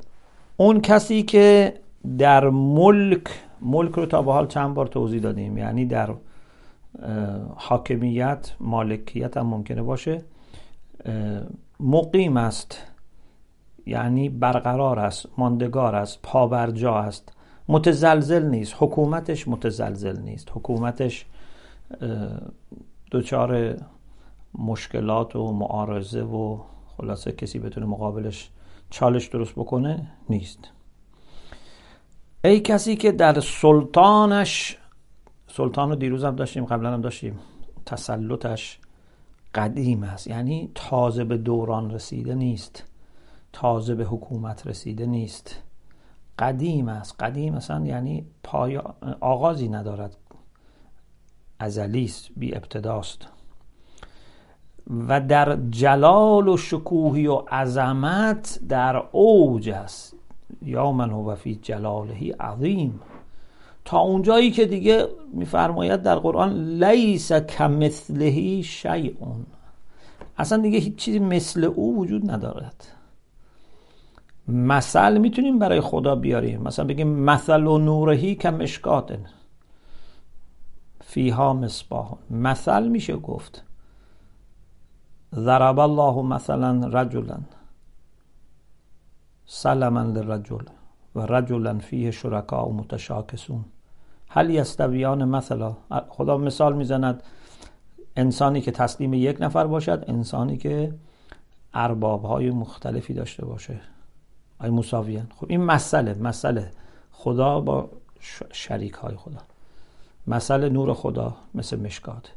اون 0.56 0.80
کسی 0.80 1.22
که 1.22 1.74
در 2.18 2.48
ملک 2.50 3.24
ملک 3.60 3.92
رو 3.92 4.06
تا 4.06 4.22
به 4.22 4.32
حال 4.32 4.46
چند 4.46 4.74
بار 4.74 4.86
توضیح 4.86 5.20
دادیم 5.20 5.58
یعنی 5.58 5.86
در 5.86 6.14
حاکمیت 7.56 8.52
مالکیت 8.60 9.36
هم 9.36 9.46
ممکنه 9.46 9.82
باشه 9.82 10.22
مقیم 11.80 12.36
است 12.36 12.86
یعنی 13.86 14.28
برقرار 14.28 14.98
است 14.98 15.26
ماندگار 15.38 15.94
است 15.94 16.18
پابرجا 16.22 16.94
است. 16.94 17.32
متزلزل 17.68 18.46
نیست. 18.46 18.74
حکومتش 18.78 19.48
متزلزل 19.48 20.20
نیست. 20.20 20.48
حکومتش 20.52 21.26
دچار 23.10 23.76
مشکلات 24.54 25.36
و 25.36 25.52
معارضه 25.52 26.22
و 26.22 26.58
خلاصه 26.96 27.32
کسی 27.32 27.58
بتونه 27.58 27.86
مقابلش 27.86 28.50
چالش 28.90 29.26
درست 29.26 29.52
بکنه 29.52 30.10
نیست. 30.28 30.58
ای 32.44 32.60
کسی 32.60 32.96
که 32.96 33.12
در 33.12 33.40
سلطانش 33.40 34.76
سلطان 35.48 35.88
رو 35.88 35.96
دیروز 35.96 36.24
هم 36.24 36.36
داشتیم 36.36 36.64
قبلا 36.64 36.92
هم 36.92 37.00
داشتیم 37.00 37.38
تسلطش 37.86 38.78
قدیم 39.54 40.02
است. 40.02 40.26
یعنی 40.26 40.70
تازه 40.74 41.24
به 41.24 41.36
دوران 41.36 41.90
رسیده 41.90 42.34
نیست. 42.34 42.84
تازه 43.52 43.94
به 43.94 44.04
حکومت 44.04 44.66
رسیده 44.66 45.06
نیست. 45.06 45.62
قدیم 46.38 46.88
است. 46.88 47.22
قدیم 47.22 47.54
مثلا 47.54 47.86
یعنی 47.86 48.26
پای 48.42 48.80
آغازی 49.20 49.68
ندارد. 49.68 50.16
ازلی 51.58 52.04
است 52.04 52.28
بی 52.36 52.56
ابتداست 52.56 53.26
و 55.08 55.20
در 55.20 55.58
جلال 55.70 56.48
و 56.48 56.56
شکوهی 56.56 57.26
و 57.26 57.34
عظمت 57.34 58.58
در 58.68 58.96
اوج 59.12 59.70
است. 59.70 60.16
یا 60.62 60.92
من 60.92 61.10
هو 61.10 61.34
فی 61.34 61.54
جلاله 61.54 62.34
عظیم. 62.40 63.00
تا 63.84 63.98
اونجایی 63.98 64.50
که 64.50 64.66
دیگه 64.66 65.08
میفرماید 65.32 66.02
در 66.02 66.16
قرآن 66.16 66.84
لیس 66.84 67.32
کمثله 67.32 68.62
شیئون 68.62 69.46
اصلا 70.38 70.58
دیگه 70.58 70.78
هیچ 70.78 70.96
چیزی 70.96 71.18
مثل 71.18 71.64
او 71.64 71.98
وجود 71.98 72.30
ندارد. 72.30 72.86
مثل 74.48 75.18
می‌تونیم 75.18 75.58
برای 75.58 75.80
خدا 75.80 76.14
بیاریم. 76.14 76.62
مثلا 76.62 76.84
بگیم 76.84 77.08
مثل 77.08 77.66
و 77.66 77.78
نورهی 77.78 78.34
که 78.34 78.50
مشکاتن 78.50 79.24
فیها 81.00 81.52
مصباح 81.52 82.14
مثل 82.30 82.88
میشه 82.88 83.16
گفت. 83.16 83.64
ضرب 85.34 85.78
الله 85.78 86.22
مثلا 86.22 86.86
رجلا. 86.86 87.38
سلما 89.46 90.02
للرجل. 90.02 90.64
و 91.14 91.20
رجلا 91.20 91.78
فیه 91.78 92.10
شرکا 92.10 92.66
و 92.66 92.74
متشاکسون. 92.74 93.64
هل 94.28 94.50
یستویان 94.50 95.24
مثلا؟ 95.24 95.76
خدا 96.08 96.36
مثال 96.36 96.76
می‌زند 96.76 97.22
انسانی 98.16 98.60
که 98.60 98.70
تسلیم 98.70 99.14
یک 99.14 99.36
نفر 99.40 99.66
باشد 99.66 100.04
انسانی 100.08 100.56
که 100.56 100.94
ارباب 101.74 102.24
های 102.24 102.50
مختلفی 102.50 103.14
داشته 103.14 103.44
باشه. 103.44 103.80
آی 104.62 104.70
مساویان 104.70 105.26
خب 105.36 105.46
این 105.48 105.64
مسئله 105.64 106.14
مسئله 106.14 106.70
خدا 107.12 107.60
با 107.60 107.90
شریک 108.52 108.92
های 108.92 109.16
خدا. 109.16 109.38
مسئله 110.26 110.68
نور 110.68 110.94
خدا 110.94 111.36
مثل 111.54 111.80
مشکات. 111.80 112.32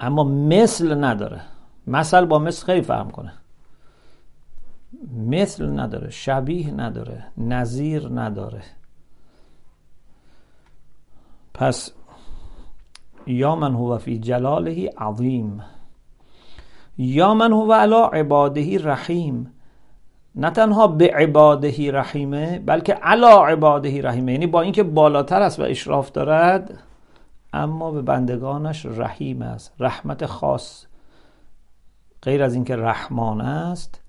اما 0.00 0.24
مثل 0.24 1.04
نداره. 1.04 1.40
مثل 1.86 2.24
با 2.24 2.38
مثل 2.38 2.66
خیلی 2.66 2.82
فهم 2.82 3.10
کنه. 3.10 3.32
مثل 5.16 5.80
نداره 5.80 6.10
شبیه 6.10 6.70
نداره 6.70 7.24
نظیر 7.38 8.08
نداره. 8.08 8.62
پس 11.54 11.92
یا 13.26 13.56
من 13.56 13.74
هو 13.74 13.98
فی 13.98 14.18
جلاله 14.18 14.90
عظیم 14.98 15.62
یا 16.98 17.34
من 17.34 17.52
هو 17.52 17.72
علا 17.72 18.06
عباده 18.06 18.78
رحیم. 18.78 19.59
نه 20.34 20.50
تنها 20.50 20.86
به 20.86 21.14
عباده 21.14 21.92
رحیمه 21.92 22.58
بلکه 22.58 22.94
علا 22.94 23.46
عباده 23.46 24.02
رحیمه. 24.02 24.32
یعنی 24.32 24.46
با 24.46 24.60
اینکه 24.60 24.82
بالاتر 24.82 25.42
است 25.42 25.60
و 25.60 25.62
اشراف 25.62 26.12
دارد 26.12 26.78
اما 27.52 27.90
به 27.90 28.02
بندگانش 28.02 28.86
رحیم 28.86 29.42
است 29.42 29.74
رحمت 29.78 30.26
خاص. 30.26 30.86
غیر 32.22 32.42
از 32.42 32.54
اینکه 32.54 32.76
رحمان 32.76 33.40
است 33.40 34.00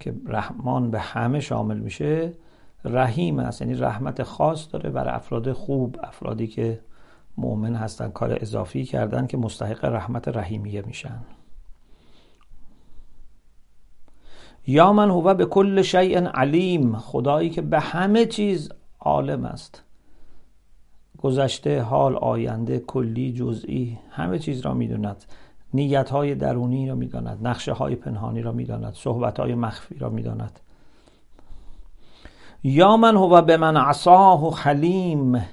که 0.00 0.14
رحمان 0.26 0.90
به 0.90 1.00
همه 1.00 1.40
شامل 1.40 1.78
میشه 1.78 2.32
رحیم 2.84 3.38
است. 3.38 3.62
یعنی 3.62 3.74
رحمت 3.74 4.22
خاص 4.22 4.68
داره 4.72 4.90
برای 4.90 5.14
افراد 5.14 5.52
خوب 5.52 5.96
افرادی 6.02 6.46
که 6.46 6.80
مؤمن 7.36 7.74
هستن 7.74 8.10
کار 8.10 8.38
اضافی 8.40 8.84
کردن 8.84 9.26
که 9.26 9.36
مستحق 9.36 9.84
رحمت 9.84 10.28
رحیمیه 10.28 10.82
میشن. 10.82 11.18
یا 14.66 14.92
من 14.92 15.10
هو 15.10 15.34
به 15.34 15.46
کل 15.46 15.82
شیء 15.82 16.20
علیم 16.28 16.96
خدایی 16.96 17.50
که 17.50 17.62
به 17.62 17.80
همه 17.80 18.26
چیز 18.26 18.72
عالم 19.00 19.44
است. 19.44 19.82
گذشته 21.18 21.82
حال 21.82 22.16
آینده 22.16 22.78
کلی 22.78 23.32
جزئی 23.32 23.98
همه 24.10 24.38
چیز 24.38 24.60
را 24.60 24.74
می‌دوند 24.74 25.24
نیت 25.74 26.10
های 26.10 26.34
درونی 26.34 26.88
را 26.88 26.94
می‌داند 26.94 27.46
نقشه 27.46 27.72
های 27.72 27.94
پنهانی 27.94 28.42
را 28.42 28.52
می‌داند 28.52 28.94
صحبت 28.94 29.40
های 29.40 29.54
مخفی 29.54 29.98
را 29.98 30.10
می‌داند. 30.10 30.60
یا 32.62 32.96
من 32.96 33.16
هو 33.16 33.42
به 33.42 33.56
من 33.56 33.76
عصاه 33.76 34.46
و 34.46 34.50
حلیم. 34.50 35.46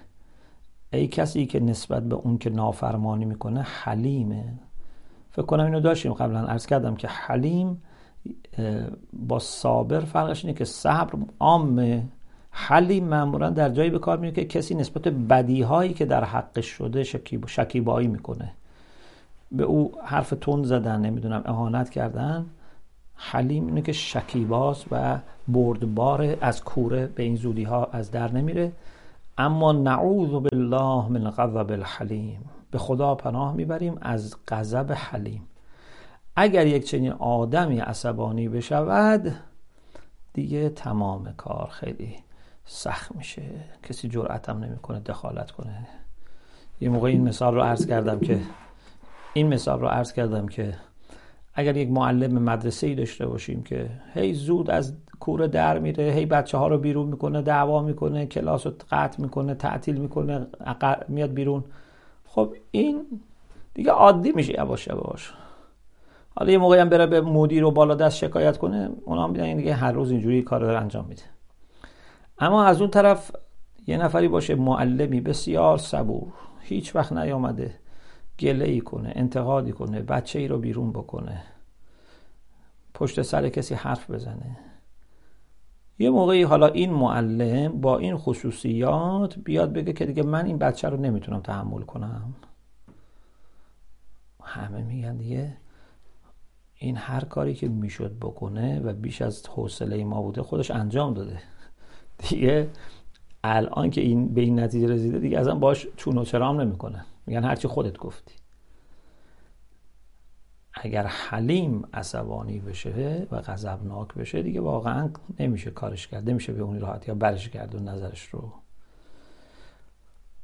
ای 0.94 1.08
کسی 1.08 1.46
که 1.46 1.60
نسبت 1.60 2.04
به 2.04 2.16
اون 2.16 2.38
که 2.38 2.50
نافرمانی 2.50 3.26
می‌کنه 3.26 3.62
حلیمه. 3.62 4.44
فکر 5.32 5.46
کنم 5.46 5.66
اینو 5.66 5.80
داشتیم 5.80 6.14
قبلا 6.14 6.40
عرض 6.40 6.66
کردم 6.66 6.96
که 6.96 7.08
حلیم 7.08 7.82
با 9.14 9.40
صابر 9.40 10.00
فرقش 10.00 10.46
اینه 10.46 10.58
که 10.58 10.66
صبر 10.66 11.20
عامه 11.40 12.04
حلیم 12.52 13.04
معمولا 13.04 13.50
در 13.50 13.70
جایی 13.70 13.90
به 13.90 14.00
کار 14.00 14.18
میاد 14.18 14.34
که 14.34 14.46
کسی 14.46 14.76
نسبت 14.76 15.08
بدیهایی 15.08 15.94
که 15.94 16.06
در 16.06 16.24
حقش 16.24 16.66
شده 16.66 17.04
شکیب 17.04 17.48
شکیبایی 17.48 18.08
می‌کنه. 18.08 18.52
به 19.52 19.64
او 19.64 19.92
حرف 20.04 20.34
تند 20.42 20.66
زدن 20.66 21.02
نمی‌دونم 21.02 21.42
اهانت 21.46 21.90
کردن. 21.90 22.46
حلیم 23.16 23.68
اینه 23.68 23.82
که 23.82 23.92
شکیباست 23.92 24.86
و 24.92 25.20
بردبار 25.48 26.38
از 26.42 26.64
کوره 26.64 27.08
به 27.08 27.24
این 27.24 27.36
زودی 27.36 27.64
ها 27.64 27.86
از 27.92 28.12
در 28.12 28.32
نمیره. 28.32 28.72
اما 29.38 29.72
نعوذ 29.72 30.30
بالله 30.30 31.10
من 31.10 31.30
غضب 31.30 31.72
الحلیم. 31.72 32.50
به 32.72 32.78
خدا 32.78 33.16
پناه 33.16 33.54
می‌بریم 33.54 33.98
از 34.02 34.36
غضب 34.48 34.92
حلیم. 34.96 35.42
اگر 36.40 36.68
یک 36.68 36.86
چنین 36.86 37.12
آدمی 37.12 37.80
عصبانی 37.80 38.50
بشود 38.50 39.34
دیگه 40.34 40.70
تمام 40.70 41.34
کار 41.38 41.68
خیلی 41.72 42.16
سخت 42.66 43.16
میشه. 43.16 43.44
کسی 43.84 44.08
جرأتم 44.08 44.64
نمی‌کنه 44.64 45.00
دخالت 45.00 45.52
کنه. 45.52 45.88
یه 46.82 46.90
موقع 46.90 47.08
این 47.08 47.24
مثال 47.24 47.56
رو 47.56 47.62
عرض 47.62 47.88
کردم 47.88 48.20
که 48.20 48.40
این 49.34 49.48
مثال 49.48 49.80
رو 49.80 49.88
عرض 49.88 50.14
کردم 50.14 50.48
که 50.48 50.74
اگر 51.54 51.78
یک 51.78 51.90
معلم 51.90 52.44
مدرسه 52.44 52.88
ای 52.88 52.96
داشته 52.96 53.26
باشیم 53.26 53.64
که 53.64 53.90
هی 54.14 54.34
زود 54.34 54.70
از 54.70 54.94
کوره 55.20 55.48
در 55.48 55.80
میره 55.80 56.04
هی 56.04 56.26
بچه 56.26 56.58
ها 56.58 56.68
رو 56.68 56.78
بیرون 56.78 57.08
می‌کنه 57.08 57.42
دعوا 57.42 57.82
می‌کنه 57.82 58.26
کلاس 58.26 58.66
رو 58.68 58.74
قطع 58.92 59.22
می‌کنه 59.22 59.56
تعطیل 59.56 59.98
می‌کنه 59.98 60.48
میاد 61.08 61.34
بیرون. 61.34 61.64
خب 62.26 62.56
این 62.72 63.06
دیگه 63.74 63.92
عادی 63.92 64.32
میشه. 64.32 64.54
یواش 64.54 64.88
یواش. 64.88 65.34
حالا 66.40 66.52
یه 66.52 66.58
موقعی 66.58 66.80
هم 66.80 66.90
بره 66.90 67.06
به 67.06 67.22
مدیر 67.22 67.64
و 67.64 67.72
بالا 67.72 67.96
دست 67.96 68.18
شکایت 68.18 68.58
کنه 68.58 68.90
اونا 69.06 69.28
میدن 69.28 69.56
دیگه 69.56 69.74
هر 69.74 69.92
روز 69.92 70.12
اینجوری 70.12 70.42
کار 70.42 70.62
رو 70.62 70.82
انجام 70.82 71.06
میده. 71.06 71.22
اما 72.40 72.64
از 72.64 72.82
اون 72.82 72.90
طرف 72.90 73.32
یه 73.88 73.98
نفری 73.98 74.28
باشه 74.28 74.56
معلمی 74.56 75.22
بسیار 75.22 75.78
صبور 75.78 76.34
هیچ 76.60 76.96
وقت 76.96 77.14
نیامده 77.14 77.80
گله 78.40 78.66
ای 78.66 78.82
کنه 78.82 79.12
انتقادی 79.16 79.72
کنه 79.72 80.02
بچه 80.02 80.40
ای 80.40 80.48
رو 80.48 80.58
بیرون 80.58 80.92
بکنه 80.92 81.44
پشت 82.94 83.22
سر 83.22 83.50
کسی 83.50 83.76
حرف 83.76 84.12
بزنه. 84.12 84.58
یه 86.00 86.10
موقعی 86.10 86.44
حالا 86.44 86.68
این 86.68 86.94
معلم 86.94 87.82
با 87.82 87.98
این 87.98 88.18
خصوصیات 88.18 89.40
بیاد 89.40 89.74
بگه 89.74 89.94
که 89.94 90.06
دیگه 90.06 90.24
من 90.24 90.46
این 90.46 90.58
بچه 90.58 90.90
رو 90.90 90.98
نمی‌تونم 90.98 91.40
تحمل 91.40 91.82
کنم. 91.82 92.34
همه 94.44 94.82
میگن 94.82 95.18
دیگه 95.18 95.58
این 96.78 96.98
هر 96.98 97.24
کاری 97.24 97.54
که 97.54 97.68
می‌شد 97.68 98.18
بکنه 98.22 98.80
و 98.80 98.94
بیش 98.94 99.22
از 99.22 99.48
حوصله 99.48 100.04
ما 100.04 100.22
بوده 100.22 100.42
خودش 100.42 100.72
انجام 100.72 101.14
داده. 101.14 101.40
دیگه 102.18 102.70
الان 103.44 103.90
که 103.90 104.02
این 104.02 104.34
به 104.34 104.42
این 104.42 104.60
نتیجه 104.60 104.88
رسیده 104.88 105.20
دیگه 105.20 105.40
ازم 105.40 105.60
باش 105.60 105.88
چون 105.96 106.18
و 106.18 106.24
چرام 106.24 106.62
نمی‌کنه. 106.62 107.06
میگن 107.26 107.44
هرچی 107.44 107.68
خودت 107.68 107.98
گفتی. 107.98 108.34
اگر 110.74 111.06
حلیم 111.06 111.88
عصبانی 111.94 112.60
بشه 112.60 113.28
و 113.32 113.42
غضبناک 113.42 114.14
بشه 114.14 114.44
دیگه 114.44 114.62
واقعا 114.62 115.10
نمیشه 115.40 115.72
کارش 115.72 116.08
کرد. 116.08 116.30
نمیشه 116.30 116.54
به 116.54 116.64
اون 116.64 116.80
راحت 116.80 117.08
یا 117.08 117.16
برش 117.16 117.50
کرد 117.50 117.76
و 117.76 117.80
نظرش 117.80 118.26
رو 118.26 118.54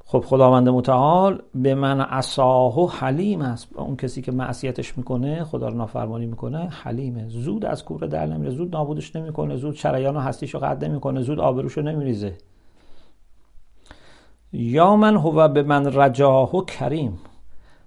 خب 0.06 0.20
خداوند 0.20 0.68
متعال 0.68 1.42
به 1.54 1.74
من 1.74 2.00
عصاه 2.00 2.90
حلیم 2.98 3.42
است. 3.42 3.68
اون 3.76 3.96
کسی 3.96 4.22
که 4.22 4.32
معصیتش 4.32 4.98
می‌کنه 4.98 5.44
خدا 5.44 5.68
رو 5.68 5.76
نافرمانی 5.76 6.26
می‌کنه 6.26 6.68
حلیمه. 6.68 7.28
زود 7.28 7.64
از 7.64 7.84
کوره 7.84 8.08
در 8.08 8.26
نمیره 8.26 8.50
زود 8.50 8.76
نابودش 8.76 9.16
نمی‌کنه 9.16 9.56
زود 9.56 9.74
شریان 9.74 10.16
و 10.16 10.20
هستیش 10.20 10.54
رو 10.54 10.60
قد 10.60 10.84
نمی‌کنه 10.84 11.20
زود 11.20 11.40
آبروشو 11.40 11.82
نمیریزه. 11.82 12.36
یا 14.52 14.96
من 14.96 15.16
هو 15.16 15.48
به 15.48 15.62
من 15.62 15.86
رجاه 15.86 16.56
و 16.56 16.64
کریم. 16.64 17.18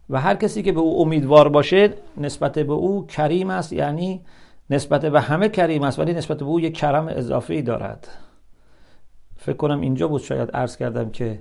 و 0.09 0.21
هر 0.21 0.35
کسی 0.35 0.63
که 0.63 0.71
به 0.71 0.79
او 0.79 1.01
امیدوار 1.01 1.49
باشه 1.49 1.93
نسبت 2.17 2.59
به 2.59 2.73
او 2.73 3.05
کریم 3.07 3.49
است 3.49 3.73
یعنی 3.73 4.21
نسبت 4.69 5.05
به 5.05 5.21
همه 5.21 5.49
کریم 5.49 5.83
است 5.83 5.99
ولی 5.99 6.13
نسبت 6.13 6.37
به 6.37 6.45
او 6.45 6.59
یک 6.59 6.77
کرم 6.77 7.07
اضافه 7.07 7.61
دارد. 7.61 8.07
فکر 9.35 9.57
کنم 9.57 9.81
اینجا 9.81 10.07
بود 10.07 10.21
شاید 10.21 10.51
عرض 10.51 10.77
کردم 10.77 11.09
که 11.09 11.39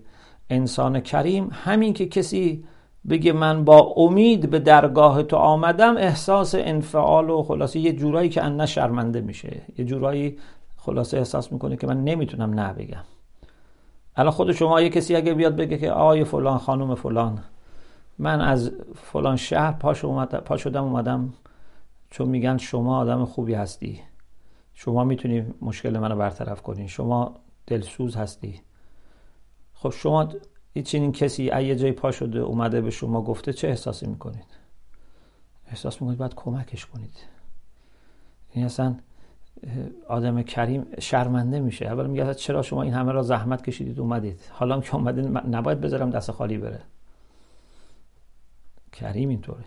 انسان 0.51 1.01
کریم 1.01 1.49
همین 1.53 1.93
که 1.93 2.07
کسی 2.07 2.65
بگه 3.09 3.33
من 3.33 3.65
با 3.65 3.95
امید 3.97 4.51
به 4.51 4.59
درگاه 4.59 5.23
تو 5.23 5.37
آمدم 5.37 5.97
احساس 5.97 6.55
انفعال 6.55 7.31
و 7.31 7.43
خلاصه 7.43 7.79
یه 7.79 7.93
جورایی 7.93 8.29
که 8.29 8.43
ان 8.45 8.67
شرمنده 8.67 9.21
میشه. 9.21 9.63
یه 9.79 9.85
جورایی 9.85 10.39
خلاصه 10.77 11.17
احساس 11.19 11.53
می‌کنه 11.53 11.77
که 11.77 11.87
من 11.87 12.05
نمی‌تونم 12.05 12.61
نه 12.61 12.73
بگم. 12.73 13.05
الان 14.17 14.31
خود 14.31 14.53
شما 14.53 14.81
یه 14.81 14.89
کسی 14.89 15.17
اگه 15.17 15.35
بیاد 15.35 15.57
بگه 15.57 15.79
که 15.79 15.91
آقای 15.91 16.25
فلان 16.25 16.59
خانم 16.59 16.95
فلان 16.95 17.39
من 18.19 18.41
از 18.41 18.73
فلان 18.95 19.37
شهر 19.37 19.73
پاش, 19.73 20.05
اومد، 20.05 20.35
پا 20.35 20.57
شدم 20.57 20.85
اومدم. 20.85 21.33
چون 22.11 22.29
میگن 22.29 22.57
شما 22.57 22.99
آدم 22.99 23.25
خوبی 23.25 23.55
هستی. 23.55 24.01
شما 24.75 25.05
می‌تونی 25.05 25.45
مشکل 25.63 25.99
منو 25.99 26.17
برطرف 26.17 26.63
کنی. 26.63 26.89
شما 26.89 27.35
دلسوز 27.67 28.17
هستی. 28.17 28.61
خب 29.91 29.97
شما 29.97 30.29
چنین 30.85 31.13
کسی 31.13 31.45
یه 31.45 31.77
جای 31.77 31.93
پا 31.93 32.11
شده 32.11 32.39
اومده 32.39 32.81
به 32.81 32.91
شما 32.91 33.23
گفته 33.23 33.53
چه 33.53 33.69
احساسی 33.69 34.07
می‌کنید؟ 34.07 34.47
احساس 35.69 36.03
می‌کنید 36.03 36.19
باید 36.19 36.35
کمکش 36.35 36.87
کنید. 36.87 37.17
این 38.53 38.65
اصلا 38.65 38.95
آدم 40.09 40.43
کریم 40.43 40.87
شرمنده 40.99 41.61
میشه. 41.61 41.87
اول 41.87 42.07
میگه 42.07 42.35
چرا 42.35 42.63
شما 42.63 42.83
این 42.83 42.95
همه 42.95 43.13
را 43.13 43.23
زحمت 43.23 43.65
کشیدید 43.65 44.01
اومدید؟ 44.01 44.41
حالا 44.51 44.81
که 44.81 44.95
اومدید 44.95 45.25
نباید 45.27 45.81
بذارم 45.81 46.11
دست 46.11 46.31
خالی 46.31 46.59
بره. 46.59 46.81
کریم 48.93 49.29
اینطوره. 49.29 49.65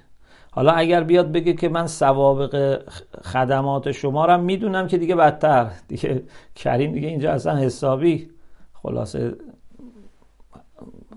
حالا 0.51 0.71
اگر 0.71 1.03
بیاد 1.03 1.31
بگه 1.31 1.53
که 1.53 1.69
من 1.69 1.87
سوابق 1.87 2.83
خدمات 3.23 3.91
شما 3.91 4.25
را 4.25 4.37
می‌دونم 4.37 4.87
که 4.87 4.97
دیگه 4.97 5.15
بدتر. 5.15 5.71
دیگه 5.87 6.23
کریم 6.55 6.91
دیگه 6.91 7.07
اینجا 7.07 7.31
اصلا 7.31 7.57
حسابی 7.57 8.29
خلاصه 8.73 9.35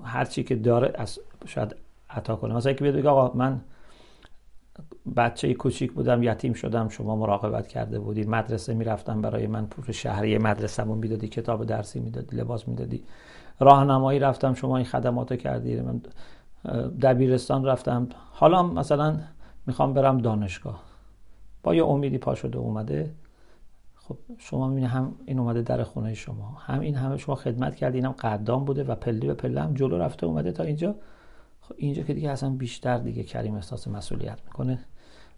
هر 0.04 0.24
چی 0.24 0.42
که 0.42 0.56
داره 0.56 0.92
از 0.94 1.18
شاید 1.46 1.76
عطا 2.10 2.36
کنه. 2.36 2.54
مثلا 2.54 2.72
که 2.72 2.84
بگه 2.84 3.08
آقا 3.08 3.38
من 3.38 3.60
بچه 5.16 5.54
کوچیک 5.54 5.92
بودم 5.92 6.22
یتیم 6.22 6.52
شدم 6.52 6.88
شما 6.88 7.16
مراقبت 7.16 7.68
کرده 7.68 7.98
بودی 7.98 8.24
مدرسه 8.24 8.74
می‌رفتم 8.74 9.20
برای 9.20 9.46
من 9.46 9.66
پول 9.66 9.92
شهری 9.92 10.38
مدرسه‌مون 10.38 10.98
می‌دادی 10.98 11.28
کتاب 11.28 11.64
درسی 11.64 12.00
می‌دادی 12.00 12.36
لباس 12.36 12.68
می‌دادی. 12.68 13.04
راهنمایی 13.60 14.18
رفتم 14.18 14.54
شما 14.54 14.76
این 14.76 14.86
خدمات 14.86 15.38
کردی. 15.38 15.80
من 15.80 16.00
دبیرستان 17.02 17.64
رفتم. 17.64 18.08
حالا 18.32 18.62
مثلا 18.62 19.16
می‌خوام 19.66 19.94
برم 19.94 20.18
دانشگاه. 20.18 20.82
با 21.62 21.74
یه 21.74 21.84
امیدی 21.84 22.18
پا 22.18 22.34
شده 22.34 22.58
اومده 22.58 23.10
خب 24.08 24.16
شما 24.38 24.68
می‌بینی 24.68 24.86
هم 24.86 25.14
این 25.26 25.38
اومده 25.38 25.62
در 25.62 25.82
خونه 25.82 26.14
شما 26.14 26.56
هم 26.66 26.80
این 26.80 26.94
همه 26.94 27.16
شما 27.16 27.34
خدمت 27.34 27.76
کردی 27.76 27.98
اینم 27.98 28.12
قدام 28.12 28.64
بوده 28.64 28.84
و 28.84 28.94
پله 28.94 29.26
به 29.26 29.34
پله 29.34 29.60
هم 29.60 29.74
جلو 29.74 29.98
رفته 29.98 30.26
اومده 30.26 30.52
تا 30.52 30.62
اینجا. 30.62 30.94
خب 31.60 31.74
اینجا 31.78 32.02
که 32.02 32.14
دیگه 32.14 32.30
اصلا 32.30 32.50
بیشتر 32.50 32.98
دیگه 32.98 33.22
کریم 33.22 33.54
احساس 33.54 33.88
مسئولیت 33.88 34.38
می‌کنه. 34.44 34.78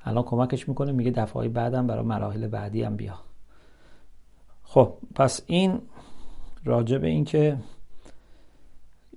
الان 0.04 0.24
کمکش 0.24 0.68
می‌کنه 0.68 0.92
میگه 0.92 1.10
دفعه 1.10 1.48
بعدم 1.48 1.86
برای 1.86 2.04
مراحل 2.04 2.46
بعدی 2.48 2.82
هم 2.82 2.96
بیا. 2.96 3.14
خب 4.62 4.94
پس 5.14 5.40
این 5.46 5.78
راجع 6.64 6.98
به 6.98 7.06
این 7.06 7.24
که 7.24 7.56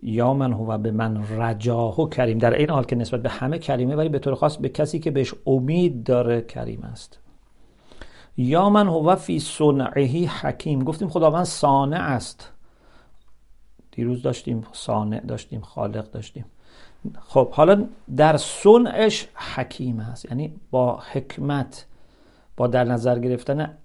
یا 0.03 0.33
من 0.33 0.53
هو 0.53 0.77
به 0.77 0.91
من 0.91 1.41
رجاهو 1.41 2.10
کریم. 2.10 2.38
در 2.38 2.53
این 2.53 2.69
حال 2.69 2.83
که 2.83 2.95
نسبت 2.95 3.21
به 3.21 3.29
همه 3.29 3.60
کریمه 3.60 3.95
ولی 3.95 4.10
به 4.10 4.19
طور 4.19 4.36
خاص 4.36 4.57
به 4.57 4.69
کسی 4.69 4.99
که 4.99 5.12
بهش 5.12 5.33
امید 5.45 6.03
داره 6.03 6.41
کریم 6.41 6.81
است. 6.81 7.19
یا 8.38 8.69
من 8.69 8.88
هو 8.88 9.15
فی 9.15 9.39
صنعهی 9.39 10.26
حکیم. 10.26 10.84
گفتیم 10.84 11.10
خداوند 11.10 11.43
صانع 11.43 11.97
است. 11.97 12.52
دیروز 13.91 14.21
داشتیم 14.21 14.63
صانع 14.71 15.19
داشتیم 15.19 15.62
خالق 15.62 16.12
داشتیم. 16.12 16.45
خب 17.19 17.52
حالا 17.52 17.86
در 18.17 18.38
صنعش 18.38 19.28
حکیم 19.56 20.00
هست 20.00 20.26
یعنی 20.26 20.56
با 20.71 21.00
حکمت 21.12 21.86
با 22.58 22.67
در 22.67 22.84
نظر 22.84 23.19
گرفتن 23.19 23.78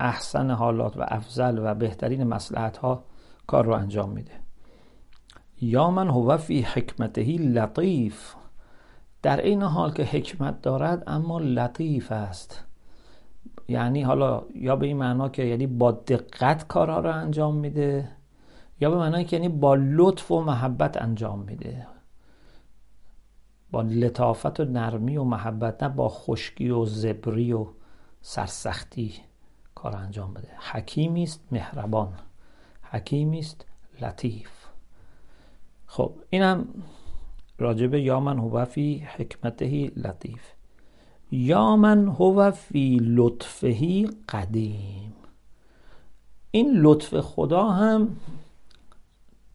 احسن 0.00 0.50
حالات 0.50 0.96
و 0.96 1.04
افضل 1.08 1.58
و 1.62 1.74
بهترین 1.74 2.24
مسلحت 2.24 2.76
ها 2.76 3.04
کار 3.46 3.64
رو 3.64 3.72
انجام 3.72 4.10
میده. 4.10 4.32
یا 5.60 5.90
من 5.90 6.08
هو 6.08 6.36
فی 6.36 6.62
حکمتهی 6.62 7.36
لطیف. 7.36 8.34
در 9.22 9.40
این 9.40 9.62
حال 9.62 9.92
که 9.92 10.04
حکمت 10.04 10.62
دارد 10.62 11.02
اما 11.06 11.38
لطیف 11.38 12.12
است. 12.12 12.64
یعنی 13.72 14.02
حالا 14.02 14.42
یا 14.54 14.76
به 14.76 14.86
این 14.86 14.96
معنا 14.96 15.28
که 15.28 15.42
یعنی 15.42 15.66
با 15.66 15.92
دقت 15.92 16.66
کارها 16.66 17.00
رو 17.00 17.10
انجام 17.10 17.56
میده 17.56 18.08
یا 18.80 18.90
به 18.90 18.96
معنای 18.96 19.24
که 19.24 19.36
یعنی 19.36 19.48
با 19.48 19.74
لطف 19.74 20.30
و 20.30 20.40
محبت 20.40 21.02
انجام 21.02 21.38
میده. 21.38 21.86
با 23.70 23.82
لطافت 23.82 24.60
و 24.60 24.64
نرمی 24.64 25.16
و 25.16 25.24
محبت 25.24 25.82
نه 25.82 25.88
با 25.88 26.08
خشکی 26.08 26.70
و 26.70 26.84
زبری 26.84 27.52
و 27.52 27.66
سرسختی 28.20 29.14
کار 29.74 29.96
انجام 29.96 30.34
بده. 30.34 30.48
حکیمی 30.72 31.22
است 31.22 31.40
مهربان 31.52 32.12
حکیمی 32.82 33.38
است 33.38 33.66
لطیف. 34.00 34.50
خب 35.86 36.14
اینم 36.30 36.68
راجب 37.58 37.94
یا 37.94 38.20
من 38.20 38.38
هو 38.38 38.64
فی 38.64 38.98
حکمتهی 39.16 39.92
لطیف. 39.96 40.42
یا 41.32 41.76
من 41.76 42.08
هو 42.08 42.50
فی 42.50 42.98
لطفهی 43.02 44.10
قدیم. 44.28 45.12
این 46.50 46.72
لطف 46.76 47.20
خدا 47.20 47.68
هم 47.68 48.16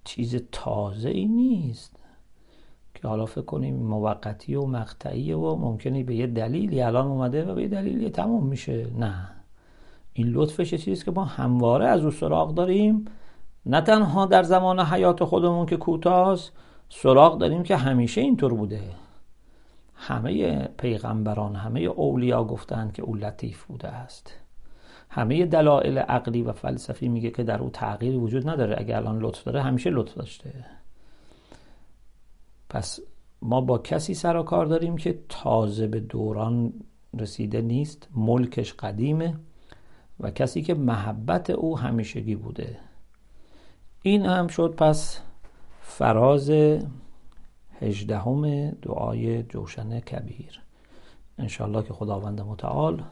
چیز 0.03 0.35
تازه 0.51 1.09
ای 1.09 1.25
نیست 1.25 1.95
که 2.95 3.07
حالا 3.07 3.25
فکر 3.25 3.41
کنیم 3.41 3.75
موقتی 3.75 4.55
و 4.55 4.65
مقطعی 4.65 5.33
و 5.33 5.55
ممکنه 5.55 6.03
به 6.03 6.15
یه 6.15 6.27
دلیلی 6.27 6.81
الان 6.81 7.07
اومده 7.07 7.45
و 7.45 7.55
به 7.55 7.61
یه 7.61 7.67
دلیلی 7.67 8.09
تموم 8.09 8.45
میشه. 8.45 8.87
نه. 8.99 9.29
این 10.13 10.27
لطفش 10.27 10.73
چیزی 10.73 11.05
که 11.05 11.11
ما 11.11 11.25
همواره 11.25 11.87
از 11.87 12.05
او 12.05 12.11
سراغ 12.11 12.53
داریم. 12.53 13.05
نه 13.65 13.81
تنها 13.81 14.25
در 14.25 14.43
زمان 14.43 14.79
حیات 14.79 15.23
خودمون 15.23 15.65
که 15.65 15.77
کوتاست 15.77 16.51
سراغ 16.89 17.37
داریم 17.37 17.63
که 17.63 17.75
همیشه 17.75 18.21
اینطور 18.21 18.53
بوده. 18.53 18.81
همه 19.97 20.61
پیغمبران 20.67 21.55
همه 21.55 21.79
اولیا 21.79 22.43
گفتند 22.43 22.93
که 22.93 23.03
او 23.03 23.15
لطیف 23.15 23.63
بوده 23.63 23.87
است. 23.87 24.33
همه 25.09 25.45
دلایل 25.45 25.97
عقلی 25.97 26.41
و 26.41 26.51
فلسفی 26.51 27.07
میگه 27.07 27.29
که 27.29 27.43
در 27.43 27.61
او 27.61 27.69
تغییری 27.69 28.17
وجود 28.17 28.49
نداره. 28.49 28.75
اگر 28.77 28.95
الان 28.95 29.19
لطف 29.19 29.43
داره 29.43 29.61
همیشه 29.61 29.89
لطف 29.89 30.13
داشته. 30.13 30.65
پس 32.69 32.99
ما 33.41 33.61
با 33.61 33.77
کسی 33.77 34.13
سر 34.13 34.37
و 34.37 34.43
کار 34.43 34.65
داریم 34.65 34.97
که 34.97 35.19
تازه 35.29 35.87
به 35.87 35.99
دوران 35.99 36.73
رسیده 37.19 37.61
نیست 37.61 38.07
ملکش 38.15 38.73
قدیمه 38.73 39.35
و 40.19 40.31
کسی 40.31 40.61
که 40.61 40.73
محبت 40.73 41.49
او 41.49 41.79
همیشگی 41.79 42.35
بوده. 42.35 42.77
این 44.01 44.25
هم 44.25 44.47
شد 44.47 44.75
پس 44.77 45.21
فراز 45.81 46.51
هجدهم 47.81 48.69
دعای 48.69 49.43
جوشن 49.43 49.99
کبیر. 49.99 50.61
انشالله 51.37 51.83
که 51.83 51.93
خداوند 51.93 52.41
متعال 52.41 53.03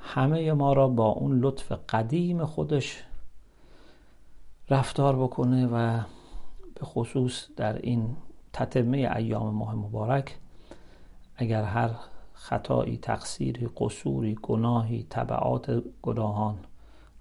همه 0.00 0.52
ما 0.52 0.72
را 0.72 0.88
با 0.88 1.06
اون 1.06 1.40
لطف 1.40 1.72
قدیم 1.88 2.44
خودش 2.44 3.04
رفتار 4.70 5.16
بکنه 5.16 5.66
و 5.66 6.00
به 6.74 6.86
خصوص 6.86 7.48
در 7.56 7.78
این 7.78 8.16
تتمه 8.52 8.98
ایام 9.16 9.54
ماه 9.54 9.74
مبارک 9.74 10.38
اگر 11.36 11.62
هر 11.62 11.90
خطایی 12.32 12.96
تقصیری 12.96 13.68
قصوری 13.76 14.34
گناهی 14.42 15.06
طبعات 15.10 15.82
گناهان 16.02 16.58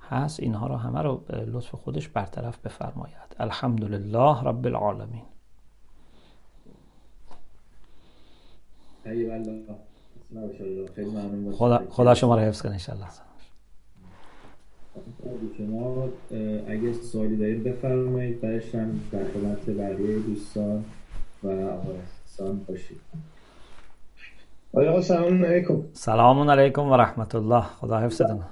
هست 0.09 0.39
اینها 0.39 0.67
رو 0.67 0.75
همه 0.75 1.17
به 1.27 1.45
لطف 1.45 1.75
خودش 1.75 2.07
برطرف 2.07 2.57
بفرماید. 2.57 3.35
الحمدلله 3.39 4.41
رب 4.43 4.65
العالمین. 4.65 5.32
خدا, 11.51 11.83
خدا 11.89 12.13
شما 12.13 12.35
رو 12.35 12.41
حفظ 12.41 12.61
کنه 12.61 12.71
انشالله 12.71 13.07
شما 15.57 16.09
اگه 16.67 16.93
سوالی 16.93 17.37
دارید 17.37 17.63
بفرمایید. 17.63 18.41
برش 18.41 18.75
هم 18.75 18.99
در 19.11 19.23
خدمت 19.23 19.69
بقیه 19.69 20.19
دوستان 20.19 20.85
و 21.43 21.47
آقایان 21.47 22.59
باشید. 22.67 22.97
آقا 24.73 25.01
سلام 25.01 25.45
علیکم. 25.45 25.83
سلام 25.93 26.49
علیکم 26.49 26.89
و 26.89 26.97
رحمت 26.97 27.35
الله 27.35 27.61
خدا 27.61 27.99
حفظتون. 27.99 28.43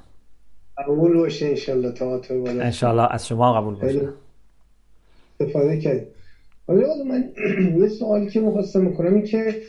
قبول 0.77 1.17
باشه 1.17 1.45
انشالله 1.45 1.91
تا 1.91 2.21
انشالله 2.45 3.07
از 3.13 3.27
شما 3.27 3.53
قبول 3.53 3.75
باشه. 3.75 4.09
استفاده 5.39 5.79
کرد 5.81 6.07
حالا 6.67 6.87
من 7.07 7.29
یه 7.77 7.87
سوالی 7.87 8.29
که 8.29 8.39
مخواستم 8.39 8.81
می‌کنم 8.81 9.13
این 9.13 9.23
که 9.25 9.61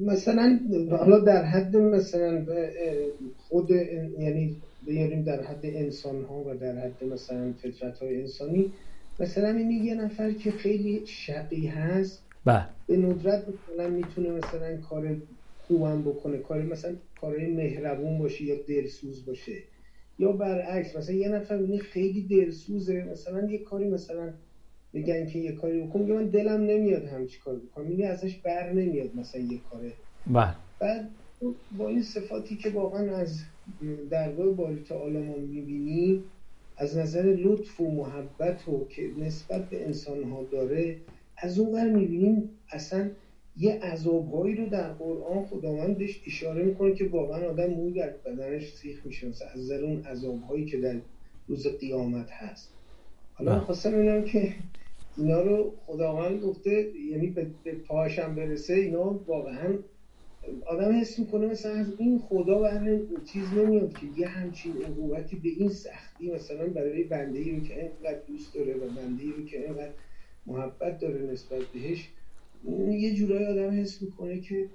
مثلا 0.00 0.60
حالا 0.90 1.18
در 1.18 1.44
حد 1.44 1.76
مثلا 1.76 2.46
خود 3.48 3.70
یعنی 3.70 4.56
بیاریم 4.86 5.22
در 5.22 5.42
حد 5.42 5.60
انسان 5.66 6.24
ها 6.24 6.40
و 6.40 6.54
در 6.54 6.78
حد 6.78 7.04
مثلا 7.04 7.52
فطرت 7.62 7.98
های 7.98 8.20
انسانی 8.20 8.72
مثلا 9.20 9.48
این 9.48 9.70
یه 9.70 9.94
نفر 9.94 10.32
که 10.32 10.50
خیلی 10.50 11.02
شقی 11.06 11.66
هست 11.66 12.22
بله. 12.44 12.66
به 12.86 12.96
ندرت 12.96 13.44
مثلا 13.48 13.88
می‌تونه 13.88 14.30
مثلا 14.30 14.76
کار 14.76 15.16
خوبم 15.66 16.02
بکنه 16.02 16.38
کار 16.38 16.62
مثلا 16.62 16.94
کارهای 17.20 17.46
مهربون 17.46 18.18
باشه 18.18 18.44
یا 18.44 18.56
دلسوز 18.68 19.26
باشه. 19.26 19.52
یا 20.18 20.32
برعکس 20.32 20.96
مثلا 20.96 21.14
یه 21.14 21.28
نفر 21.28 21.78
خیلی 21.92 22.22
دلسوزه 22.22 23.04
مثلا 23.12 23.50
یه 23.50 23.58
کاری 23.58 23.88
مثلا 23.88 24.32
بگن 24.94 25.26
که 25.26 25.38
یه 25.38 25.52
کاری 25.52 25.80
بکن. 25.80 26.00
میگه 26.00 26.14
من 26.14 26.26
دلم 26.26 26.60
نمیاد 26.60 27.04
همچی 27.04 27.40
کار 27.40 27.56
بکنم. 27.56 27.86
میگه 27.86 28.06
ازش 28.06 28.36
بر 28.36 28.72
نمیاد 28.72 29.16
مثلا 29.16 29.40
یه 29.40 29.58
کاره. 29.70 29.92
بله. 30.26 30.54
بعد 30.78 31.08
با 31.78 31.88
این 31.88 32.02
صفاتی 32.02 32.56
که 32.56 32.70
واقعا 32.70 33.16
از 33.16 33.40
درگاه 34.10 34.50
باری 34.50 34.82
تعالی 34.88 35.18
ما 35.18 35.36
می‌بینیم 35.36 36.24
از 36.76 36.96
نظر 36.96 37.22
لطف 37.22 37.80
و 37.80 37.90
محبت 37.90 38.68
و 38.68 38.86
که 38.88 39.10
نسبت 39.18 39.68
به 39.68 39.84
انسان 39.84 40.24
ها 40.24 40.42
داره 40.52 40.96
از 41.36 41.58
اون 41.58 41.74
ور 41.74 41.88
می‌بینیم 41.88 42.50
اصلا 42.70 43.10
یه 43.56 43.80
عذابهایی 43.80 44.54
رو 44.54 44.66
در 44.66 44.92
قرآن 44.92 45.44
خداوند 45.44 45.98
بهش 45.98 46.20
اشاره 46.26 46.62
می‌کنه 46.62 46.94
که 46.94 47.04
واقعا 47.04 47.48
آدم 47.48 47.66
موی 47.66 47.92
در 47.92 48.10
بدنش 48.10 48.74
سیخ 48.74 49.06
میشه. 49.06 49.26
از 49.26 49.42
نظر 49.56 49.84
اون 49.84 50.04
عذابهایی 50.04 50.64
که 50.64 50.80
در 50.80 50.96
روز 51.48 51.66
قیامت 51.66 52.30
هست. 52.30 52.72
حالا 53.34 53.60
خواستم 53.60 53.94
اینم 53.94 54.24
که 54.24 54.54
اینا 55.16 55.40
رو 55.40 55.74
خداوند 55.86 56.40
گفته 56.40 56.92
یعنی 57.10 57.26
به 57.64 57.72
پاهاشم 57.72 58.34
برسه 58.34 58.74
اینا 58.74 59.12
واقعا 59.26 59.78
آدم 60.66 61.00
حس 61.00 61.18
می‌کنه 61.18 61.46
مثلا 61.46 61.72
از 61.72 61.94
این 61.98 62.18
خدا 62.18 62.62
و 62.62 62.68
چیز 63.32 63.52
نمیاد 63.52 63.92
که 63.94 64.06
یه 64.06 64.26
همچین 64.26 64.82
عقوبتی 64.82 65.36
به 65.36 65.48
این 65.48 65.68
سختی 65.68 66.30
مثلا 66.30 66.68
برای 66.68 67.02
بنده 67.02 67.38
ای 67.38 67.50
رو 67.50 67.60
که 67.60 67.80
اینقدر 67.80 68.20
دوست 68.26 68.54
داره 68.54 68.74
و 68.74 68.88
بنده 68.90 69.22
ای 69.22 69.30
رو 69.32 69.44
که 69.44 69.64
اینقدر 69.64 69.92
محبت 70.46 70.98
داره 70.98 71.20
نسبت 71.22 71.62
بهش 71.74 72.08
یه 72.90 73.14
جورایی 73.14 73.46
آدم 73.46 73.80
حس 73.80 74.02
می‌کنه 74.02 74.40
که 74.40 74.66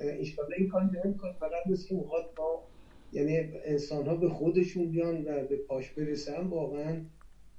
انشالله 0.00 0.54
این 0.58 0.68
کار 0.68 0.82
نمی‌کنه 1.04 1.32
فقط 1.40 1.66
مثل 1.70 1.94
می‌خواد 1.94 2.30
با 2.36 2.62
یعنی 3.12 3.38
انسان 3.64 4.06
ها 4.06 4.14
به 4.14 4.28
خودشون 4.28 4.90
بیان 4.90 5.24
و 5.24 5.44
به 5.46 5.56
پاش 5.56 5.90
برسن 5.90 6.46
واقعا 6.46 7.00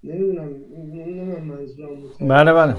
نمی‌دونم 0.03 0.49
نمی‌دونم 0.73 1.43
منظورم 1.43 1.97
بله 2.21 2.53
بله. 2.53 2.75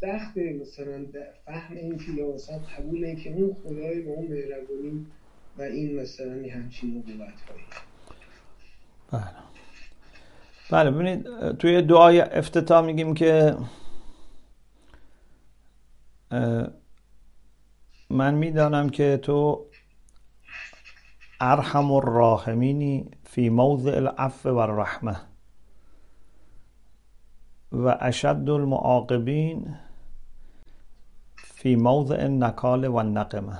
سخته 0.00 0.58
مثلا 0.62 1.06
فهم 1.46 1.76
این 1.76 1.98
که 1.98 2.12
یا 2.12 2.34
مثلا 2.34 2.58
قبول 2.58 3.04
این 3.04 3.16
که 3.16 3.30
اون 3.30 3.56
خدای 3.64 4.00
با 4.00 4.12
اون 4.12 4.26
مهربانی 4.26 5.06
و 5.58 5.62
این 5.62 6.00
مثلا 6.00 6.32
همچین 6.54 6.98
نبوت 6.98 7.18
هایی 7.18 7.64
بله. 9.12 9.30
بله 10.70 10.90
ببینید 10.90 11.28
توی 11.58 11.82
دعای 11.82 12.20
افتتاح 12.20 12.86
میگیم 12.86 13.14
که 13.14 13.56
من 18.10 18.34
می‌دانم 18.34 18.88
که 18.88 19.16
تو 19.22 19.66
ارحم 21.40 21.92
الراحمینی 21.92 23.10
فی 23.24 23.48
موضع 23.48 23.96
العفو 23.96 24.48
و 24.48 24.56
الرحمه 24.56 25.16
و 27.72 27.96
اشد 28.00 28.50
المعاقبین 28.50 29.76
فی 31.36 31.76
موضع 31.76 32.26
نکال 32.26 32.84
و 32.84 33.02
نقمه 33.02 33.58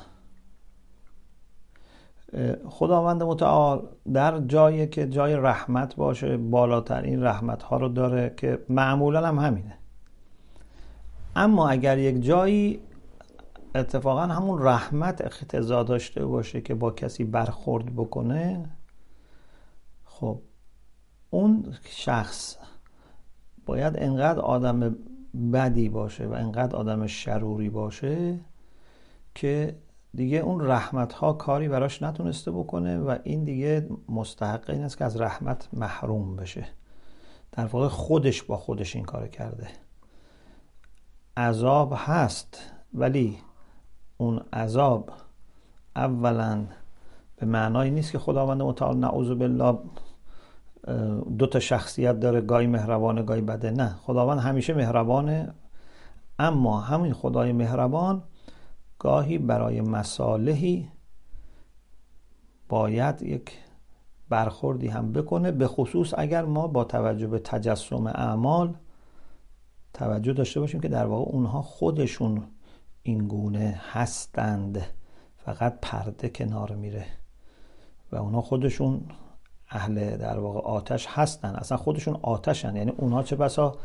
خداوند 2.68 3.22
متعال 3.22 3.88
در 4.12 4.40
جایی 4.40 4.86
که 4.86 5.08
جای 5.08 5.36
رحمت 5.36 5.96
باشه 5.96 6.36
بالاترین 6.36 7.22
رحمت 7.22 7.62
ها 7.62 7.76
رو 7.76 7.88
داره 7.88 8.34
که 8.36 8.64
معمولا 8.68 9.26
هم 9.28 9.38
همینه. 9.38 9.78
اما 11.36 11.68
اگر 11.68 11.98
یک 11.98 12.22
جایی 12.22 12.80
اتفاقا 13.74 14.22
همون 14.22 14.62
رحمت 14.62 15.20
اقتضا 15.20 15.82
داشته 15.82 16.26
باشه 16.26 16.60
که 16.60 16.74
با 16.74 16.90
کسی 16.90 17.24
برخورد 17.24 17.96
بکنه 17.96 18.70
خب 20.04 20.40
اون 21.30 21.74
شخص 21.84 22.56
باید 23.68 23.94
انقدر 23.98 24.40
آدم 24.40 24.96
بدی 25.52 25.88
باشه 25.88 26.26
و 26.26 26.32
انقدر 26.32 26.76
آدم 26.76 27.06
شروری 27.06 27.70
باشه 27.70 28.40
که 29.34 29.76
دیگه 30.14 30.38
اون 30.38 30.66
رحمت 30.66 31.12
ها 31.12 31.32
کاری 31.32 31.68
براش 31.68 32.02
نتونسته 32.02 32.50
بکنه 32.50 32.98
و 32.98 33.18
این 33.24 33.44
دیگه 33.44 33.88
مستحق 34.08 34.70
این 34.70 34.82
است 34.82 34.98
که 34.98 35.04
از 35.04 35.20
رحمت 35.20 35.68
محروم 35.72 36.36
بشه. 36.36 36.66
در 37.52 37.66
واقع 37.66 37.88
خودش 37.88 38.42
با 38.42 38.56
خودش 38.56 38.96
این 38.96 39.04
کار 39.04 39.28
کرده. 39.28 39.68
عذاب 41.36 41.94
هست 41.96 42.58
ولی 42.94 43.38
اون 44.16 44.40
عذاب 44.52 45.10
اولا 45.96 46.64
به 47.36 47.46
معنای 47.46 47.90
نیست 47.90 48.12
که 48.12 48.18
خداوند 48.18 48.62
متعال 48.62 48.96
نعوذ 48.96 49.30
بالله 49.30 49.78
دو 51.38 51.46
تا 51.46 51.60
شخصیت 51.60 52.20
داره 52.20 52.40
گاهی 52.40 52.66
مهربانه 52.66 53.22
گاهی 53.22 53.40
بده 53.40 53.70
نه 53.70 53.88
خداوند 53.88 54.38
همیشه 54.38 54.74
مهربانه. 54.74 55.54
اما 56.38 56.80
همین 56.80 57.12
خدای 57.12 57.52
مهربان 57.52 58.22
گاهی 58.98 59.38
برای 59.38 59.80
مصالحی 59.80 60.88
باید 62.68 63.22
یک 63.22 63.58
برخوردی 64.28 64.88
هم 64.88 65.12
بکنه 65.12 65.52
به 65.52 65.66
خصوص 65.66 66.14
اگر 66.18 66.44
ما 66.44 66.66
با 66.66 66.84
توجه 66.84 67.26
به 67.26 67.38
تجسم 67.38 68.06
اعمال 68.06 68.74
توجه 69.94 70.32
داشته 70.32 70.60
باشیم 70.60 70.80
که 70.80 70.88
در 70.88 71.06
واقع 71.06 71.30
اونها 71.30 71.62
خودشون 71.62 72.42
این 73.02 73.28
گونه 73.28 73.80
هستند. 73.92 74.82
فقط 75.36 75.78
پرده 75.82 76.28
کنار 76.28 76.74
میره 76.74 77.06
و 78.12 78.16
اونها 78.16 78.40
خودشون 78.40 79.00
اهل 79.70 80.16
در 80.16 80.38
واقع 80.38 80.60
آتش 80.60 81.06
هستن. 81.10 81.54
اصلا 81.54 81.78
خودشون 81.78 82.18
آتشن. 82.22 82.76
یعنی 82.76 82.90
اونها 82.90 83.22
چه 83.22 83.36
بسا 83.36 83.76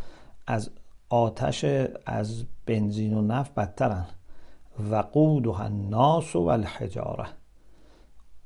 از 0.48 0.70
آتش 1.10 1.66
از 2.06 2.46
بنزین 2.66 3.14
و 3.14 3.22
نفت 3.22 3.56
بدترن. 3.56 4.06
وقود 4.80 5.48
و 5.48 5.52
الناس 5.52 6.36
و 6.36 6.40
الحجاره 6.40 7.26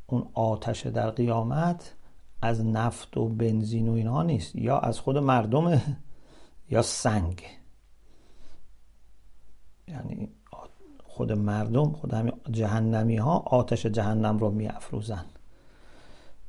اون 0.08 0.30
آتش 0.34 0.88
در 0.88 1.10
قیامت 1.10 1.93
از 2.41 2.65
نفت 2.65 3.17
و 3.17 3.30
بنزین 3.30 3.89
و 3.89 3.93
اینها 3.93 4.23
نیست. 4.23 4.56
یا 4.56 4.80
از 4.80 5.00
خود 5.00 5.17
مردم 5.17 5.82
یا 6.69 6.82
سنگ. 6.82 7.43
یعنی 9.88 10.30
خود 11.17 11.32
مردم 11.32 11.91
خود 11.91 12.13
همین 12.13 12.34
جهنمی 12.52 13.17
ها 13.17 13.38
آتش 13.38 13.86
جهنم 13.86 14.38
رو 14.38 14.52
می 14.52 14.67
افروزن 14.67 15.26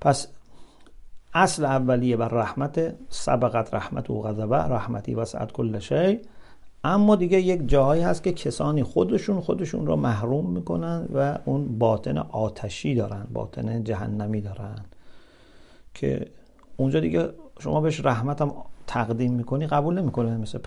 پس 0.01 0.29
اصل 1.34 1.64
اولیه 1.64 2.16
بر 2.16 2.28
رحمت 2.28 2.94
سبقت 3.08 3.74
رحمت 3.74 4.10
و 4.10 4.22
غضبه 4.22 4.56
رحمتی 4.56 5.14
وسعت 5.14 5.52
کل 5.52 5.78
شی. 5.78 6.20
اما 6.84 7.16
دیگه 7.16 7.40
یک 7.40 7.68
جاهایی 7.68 8.02
هست 8.02 8.22
که 8.22 8.32
کسانی 8.32 8.82
خودشون 8.82 9.40
خودشون 9.40 9.86
رو 9.86 9.96
محروم 9.96 10.50
می‌کنن 10.50 11.08
و 11.14 11.38
اون 11.44 11.78
باطن 11.78 12.18
آتشی 12.18 12.94
دارن 12.94 13.26
باطن 13.32 13.84
جهنمی 13.84 14.40
دارن. 14.40 14.84
که 15.94 16.30
اونجا 16.76 17.00
دیگه 17.00 17.28
شما 17.60 17.80
بهش 17.80 18.00
رحمت 18.04 18.42
هم 18.42 18.52
تقدیم 18.86 19.32
می‌کنی 19.32 19.66
قبول 19.66 19.98
نمی‌کنه 19.98 20.36
مثل 20.36 20.58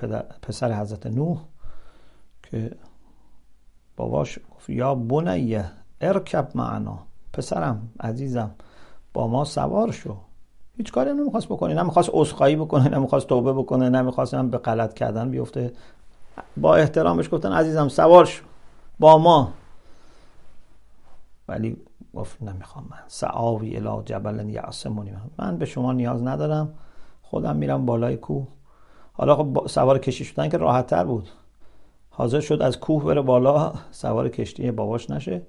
پسر 0.42 0.74
حضرت 0.74 1.08
نوح 1.08 1.42
که 2.44 2.72
باباش 3.98 4.40
گفت 4.56 4.70
یا 4.70 4.96
بنیه 4.96 5.66
ارکب 6.02 6.50
معنا 6.56 7.00
پسرم 7.34 7.90
عزیزم 8.00 8.52
با 9.14 9.28
ما 9.28 9.44
سوار 9.44 9.92
شو. 9.92 10.18
هیچ 10.78 10.92
کاری 10.92 11.14
نمی‌خواست 11.14 11.48
بکنه. 11.48 11.74
نمی‌خواست 11.74 12.10
عذرخواهی 12.14 12.56
بکنه 12.56 12.90
نمی‌خواست 12.90 13.28
توبه 13.28 13.54
بکنه 13.54 13.90
نمی‌خواست 13.90 14.34
هم 14.34 14.50
به 14.50 14.58
غلط 14.58 14.94
کردن 14.94 15.30
بیفته. 15.30 15.74
با 16.58 16.76
احترامش 16.76 17.30
گفتن 17.32 17.52
عزیزم 17.52 17.88
سوار 17.88 18.26
شو. 18.26 18.44
با 19.00 19.18
ما. 19.18 19.54
ولی 21.48 21.78
گفت 22.16 22.42
نمی‌خوام 22.44 22.86
من. 22.90 23.00
سعاوی 23.08 23.78
الی 23.78 24.04
جبل 24.06 24.50
یعصمونی. 24.50 25.12
من 25.38 25.58
به 25.58 25.66
شما 25.66 25.94
نیاز 25.94 26.24
ندارم. 26.24 26.74
خودم 27.22 27.56
میرم 27.56 27.86
بالای 27.86 28.18
کوه. 28.18 28.48
حالا 29.14 29.36
خب 29.36 29.68
سوار 29.68 30.00
کشی 30.00 30.26
شدن 30.26 30.50
که 30.50 30.58
راحت 30.58 30.88
تر 30.88 31.04
بود. 31.04 31.30
حاضر 32.10 32.40
شد 32.40 32.62
از 32.62 32.80
کوه 32.80 33.04
بره 33.04 33.22
بالا. 33.22 33.74
سوار 33.92 34.30
کشتی 34.30 34.72
باباش 34.72 35.10
نشه. 35.10 35.42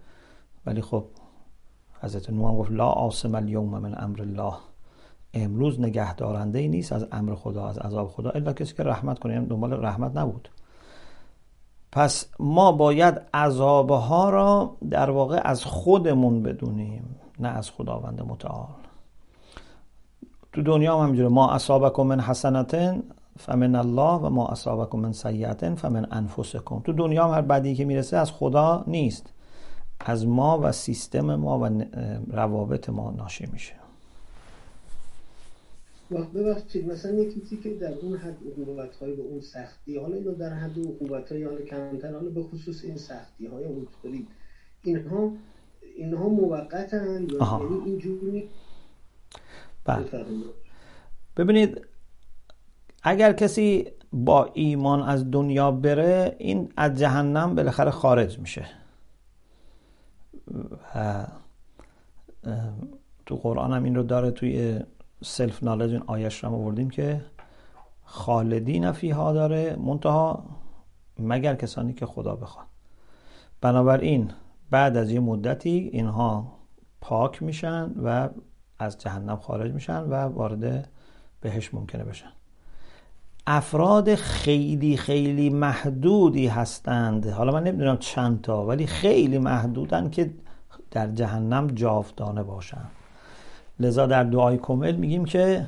ولی 0.67 0.81
خب 0.81 1.05
حضرت 2.01 2.31
نوح 2.31 2.55
گفت 2.55 2.71
لا 2.71 2.87
عاصم 2.87 3.35
اليوم 3.35 3.79
من 3.79 3.95
امر 3.99 4.21
الله. 4.21 4.55
امروز 5.35 5.81
نگهدارنده 5.81 6.59
ای 6.59 6.68
نیست 6.68 6.92
از 6.92 7.07
امر 7.12 7.35
خدا 7.35 7.68
از 7.68 7.79
عذاب 7.79 8.09
خدا. 8.09 8.31
الا 8.31 8.53
کسی 8.53 8.75
که 8.75 8.83
رحمت 8.83 9.18
کنه 9.18 9.33
یعنی 9.33 9.47
دنبال 9.47 9.73
رحمت 9.73 10.16
نبود. 10.16 10.49
پس 11.92 12.27
ما 12.38 12.73
باید 12.73 13.21
عذابها 13.35 14.31
را 14.31 14.77
در 14.90 15.11
واقع 15.11 15.40
از 15.45 15.64
خودمون 15.64 16.42
بدونیم 16.42 17.16
نه 17.40 17.49
از 17.49 17.71
خداوند 17.71 18.23
متعال. 18.23 18.68
تو 20.53 20.62
دنیا 20.62 20.99
هم 20.99 21.05
همینجوره. 21.05 21.29
ما 21.29 21.51
اصابکم 21.51 22.03
من 22.03 22.21
حسنتن 22.21 23.03
فمن 23.38 23.75
الله 23.75 24.18
و 24.18 24.31
ما 24.31 24.49
اصابکم 24.49 24.99
من 24.99 25.12
سیئتن 25.12 25.75
فمن 25.75 26.07
انفسکم. 26.11 26.81
تو 26.81 26.92
دنیا 26.92 27.25
هم 27.25 27.35
هر 27.35 27.42
بدی 27.42 27.75
که 27.75 27.85
می‌رسه 27.85 28.16
از 28.16 28.33
خدا 28.33 28.85
نیست. 28.87 29.33
از 30.01 30.27
ما 30.27 30.59
و 30.62 30.73
سیستم 30.73 31.35
ما 31.35 31.59
و 31.59 31.85
روابط 32.31 32.88
ما 32.88 33.11
ناشی 33.11 33.49
میشه. 33.53 33.82
ببخشید 36.20 36.92
مثلا 36.92 37.12
یه 37.12 37.31
کسی 37.31 37.57
که 37.57 37.75
در 37.75 37.92
اون 37.92 38.16
حد 38.16 38.37
عقوبت 38.46 38.96
های 38.96 39.12
به 39.12 39.22
اون 39.22 39.40
سختی 39.40 39.98
حالا 39.98 40.16
اینو 40.16 40.35
در 40.35 40.55
حد 40.55 40.79
عقوبت 40.79 41.33
های 41.33 41.44
حالا 41.44 41.61
کمتر 41.61 42.12
حالا 42.12 42.31
به 42.31 42.42
خصوص 42.42 42.85
این 42.85 42.96
سختی 42.96 43.46
های 43.46 43.64
اینها 44.83 45.33
اینها 45.96 46.29
موقتن 46.29 47.27
یعنی 47.31 47.85
اینجوری 47.85 48.48
بله. 49.85 50.07
ببینید 51.37 51.81
اگر 53.03 53.33
کسی 53.33 53.87
با 54.12 54.51
ایمان 54.55 55.03
از 55.03 55.31
دنیا 55.31 55.70
بره 55.70 56.37
این 56.38 56.72
از 56.77 56.94
جهنم 56.94 57.55
بالاخره 57.55 57.90
خارج 57.90 58.38
میشه. 58.38 58.66
تو 63.27 63.37
قرآن 63.37 63.72
هم 63.72 63.85
این 63.85 63.94
رو 63.94 64.03
داره 64.03 64.31
توی 64.31 64.81
سلف 65.23 65.63
نالج 65.63 65.93
این 65.93 66.03
آیش 66.07 66.45
رو 66.45 66.55
آوردیم 66.55 66.91
که 66.91 67.25
خالدین 68.05 68.93
فیها 68.93 69.33
داره 69.33 69.77
منتها 69.77 70.45
مگر 71.19 71.55
کسانی 71.55 71.93
که 71.93 72.07
خدا 72.07 72.37
بخواد 72.37 72.67
بنابراین 73.61 74.31
بعد 74.71 74.97
از 74.97 75.11
یه 75.11 75.21
مدتی 75.21 75.91
اینها 75.93 76.53
پاک 77.01 77.43
میشن 77.43 77.91
و 78.05 78.29
از 78.79 78.99
جهنم 78.99 79.37
خارج 79.37 79.73
میشن 79.73 80.01
و 80.03 80.15
وارد 80.15 80.89
بهش 81.41 81.75
ممکنه 81.75 82.05
بشن. 82.05 82.33
افراد 83.47 84.15
خیلی 84.15 84.97
خیلی 84.97 85.51
محدودی 85.51 86.47
هستند. 86.47 87.27
حالا 87.27 87.53
من 87.53 87.65
نمی‌دونم 87.65 87.97
چند 87.97 88.41
تا 88.41 88.67
ولی 88.67 88.87
خیلی 88.87 89.39
محدودن 89.39 90.11
که 90.11 90.35
در 90.91 91.07
جهنم 91.07 91.67
جاودانه 91.67 92.43
باشن. 92.43 92.85
لذا 93.81 94.07
در 94.07 94.25
دعای 94.25 94.59
کمل 94.59 94.97
میگیم 94.97 95.25
که 95.25 95.67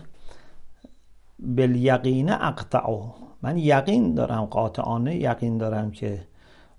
بالیقین 1.39 2.31
اقطعو. 2.31 3.03
من 3.43 3.59
یقین 3.59 4.15
دارم 4.15 4.45
قاطعانه 4.45 5.17
یقین 5.17 5.59
دارم 5.59 5.91
که 5.91 6.21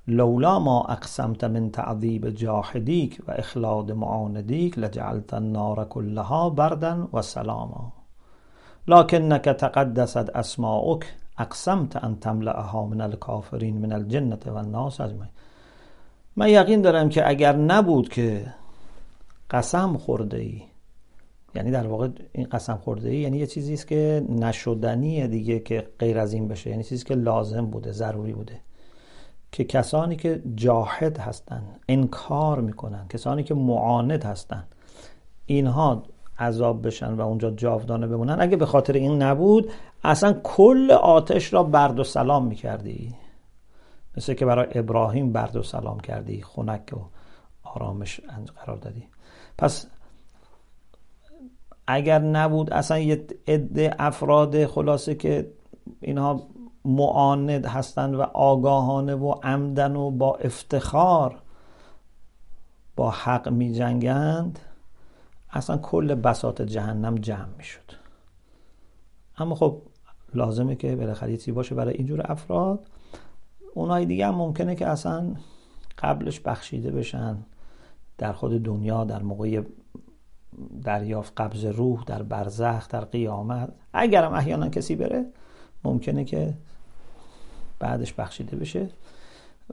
لولا 0.08 0.60
ما 0.60 0.84
اقسمت 0.84 1.44
من 1.44 1.70
تعذیب 1.70 2.30
جاحدیک 2.30 3.22
و 3.28 3.32
اخلاد 3.32 3.92
معاندیک 3.92 4.80
لجعلت 4.80 5.34
النار 5.34 5.86
كلها 5.86 6.50
بردا 6.50 7.08
و 7.14 7.22
سلاما. 7.22 7.92
لكنك 8.88 9.46
تقدست 9.46 10.30
اسماؤک 10.30 11.06
اقسمت 11.40 11.96
ان 11.96 12.20
تملأها 12.20 12.86
من 12.86 13.02
الكافرین 13.02 13.78
من 13.78 13.92
الجنة 13.92 14.40
و 14.46 14.58
الناس 14.58 15.02
اجمعین. 15.02 15.30
من 16.36 16.50
یقین 16.50 16.82
دارم 16.82 17.10
که 17.10 17.30
اگر 17.30 17.56
نبود 17.56 18.10
که 18.10 18.54
قسم 19.52 19.98
خورده 19.98 20.38
ای 20.38 20.62
یعنی 21.56 21.72
در 21.72 21.88
واقع 21.88 22.10
این 22.32 22.48
قسم 22.52 22.78
خورده 22.78 23.10
ای 23.10 23.18
یعنی 23.18 23.38
یه 23.38 23.48
چیزی 23.48 23.74
است 23.74 23.88
که 23.88 24.26
نشدنیه 24.30 25.28
دیگه 25.28 25.60
که 25.60 25.88
غیر 26.00 26.20
از 26.20 26.34
این 26.34 26.48
بشه. 26.48 26.70
یعنی 26.70 26.84
چیزی 26.84 27.06
که 27.06 27.16
لازم 27.16 27.66
بوده 27.66 27.92
ضروری 27.92 28.34
بوده. 28.34 28.60
که 29.52 29.64
کسانی 29.64 30.16
که 30.16 30.42
جاهد 30.56 31.18
هستن 31.18 31.64
انکار 31.90 32.62
می‌کنن 32.62 33.08
کسانی 33.10 33.44
که 33.44 33.54
معاند 33.54 34.24
هستن 34.24 34.64
اینها 35.46 36.04
عذاب 36.40 36.88
بشن 36.88 37.14
و 37.14 37.22
اونجا 37.22 37.52
جاودانه 37.52 38.08
بمونن. 38.08 38.38
اگه 38.40 38.58
به 38.58 38.66
خاطر 38.66 38.94
این 38.94 39.22
نبود 39.22 39.72
اصلا 40.04 40.34
کل 40.44 40.92
آتش 40.92 41.54
را 41.54 41.64
برد 41.64 42.00
و 42.00 42.04
سلام 42.04 42.48
می‌کردی. 42.48 43.16
مثل 44.18 44.34
که 44.34 44.46
برای 44.46 44.68
ابراهیم 44.72 45.32
برد 45.34 45.56
و 45.56 45.64
سلام 45.64 46.00
کردی 46.00 46.42
خنک 46.42 46.94
و 46.94 47.00
آرامش 47.64 48.22
قرار 48.66 48.78
دادی. 48.78 49.04
پس 49.58 49.88
اگر 51.88 52.20
نبود 52.20 52.74
اصلا 52.74 53.00
یه 53.00 53.28
عده 53.48 53.96
افراد 54.00 54.66
خلاصه 54.66 55.16
که 55.16 55.52
اینها 56.02 56.48
معاند 56.86 57.66
هستند 57.66 58.16
و 58.16 58.22
آگاهانه 58.22 59.16
و 59.16 59.32
عمدن 59.32 59.96
و 59.96 60.12
با 60.12 60.36
افتخار 60.36 61.42
با 62.96 63.12
حق 63.12 63.50
می 63.50 63.74
جنگند 63.74 64.60
اصلا 65.50 65.78
کل 65.78 66.16
بساط 66.16 66.62
جهنم 66.62 67.16
جمع 67.16 67.50
می 67.58 67.64
شد. 67.64 67.92
اما 69.38 69.56
خب 69.56 69.82
لازمه 70.34 70.76
که 70.76 70.96
بالاخره 70.96 71.48
یه 71.48 71.54
باشه 71.54 71.76
برای 71.76 71.94
اینجور 71.94 72.32
افراد. 72.32 72.88
اونای 73.74 74.06
دیگه 74.06 74.28
هم 74.28 74.36
ممکنه 74.36 74.76
که 74.76 74.88
اصلا 74.88 75.36
قبلش 75.98 76.40
بخشیده 76.40 76.92
بشن 76.92 77.38
در 78.18 78.34
خود 78.34 78.64
دنیا 78.64 79.04
در 79.04 79.22
موقع 79.22 79.62
دریافت 80.84 81.42
قبض 81.42 81.66
روح 81.66 82.04
در 82.04 82.24
برزخ 82.24 82.88
در 82.88 83.06
قیامت. 83.06 83.70
اگرم 83.94 84.34
احیانا 84.34 84.70
کسی 84.70 84.96
بره 84.96 85.26
ممکنه 85.84 86.24
که 86.26 86.54
بعدش 87.80 88.14
بخشیده 88.14 88.58
بشه. 88.58 88.90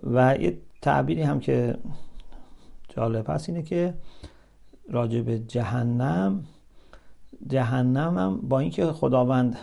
و 0.03 0.37
یه 0.37 0.59
تعبیری 0.83 1.23
هم 1.23 1.41
که 1.41 1.79
جالب 2.89 3.31
هست 3.31 3.49
اینه 3.49 3.63
که 3.63 3.95
راجع 4.89 5.21
به 5.21 5.39
جهنم 5.39 6.45
جهنم 7.49 8.19
هم 8.19 8.41
با 8.41 8.59
اینکه 8.59 8.87
خداوند 8.87 9.59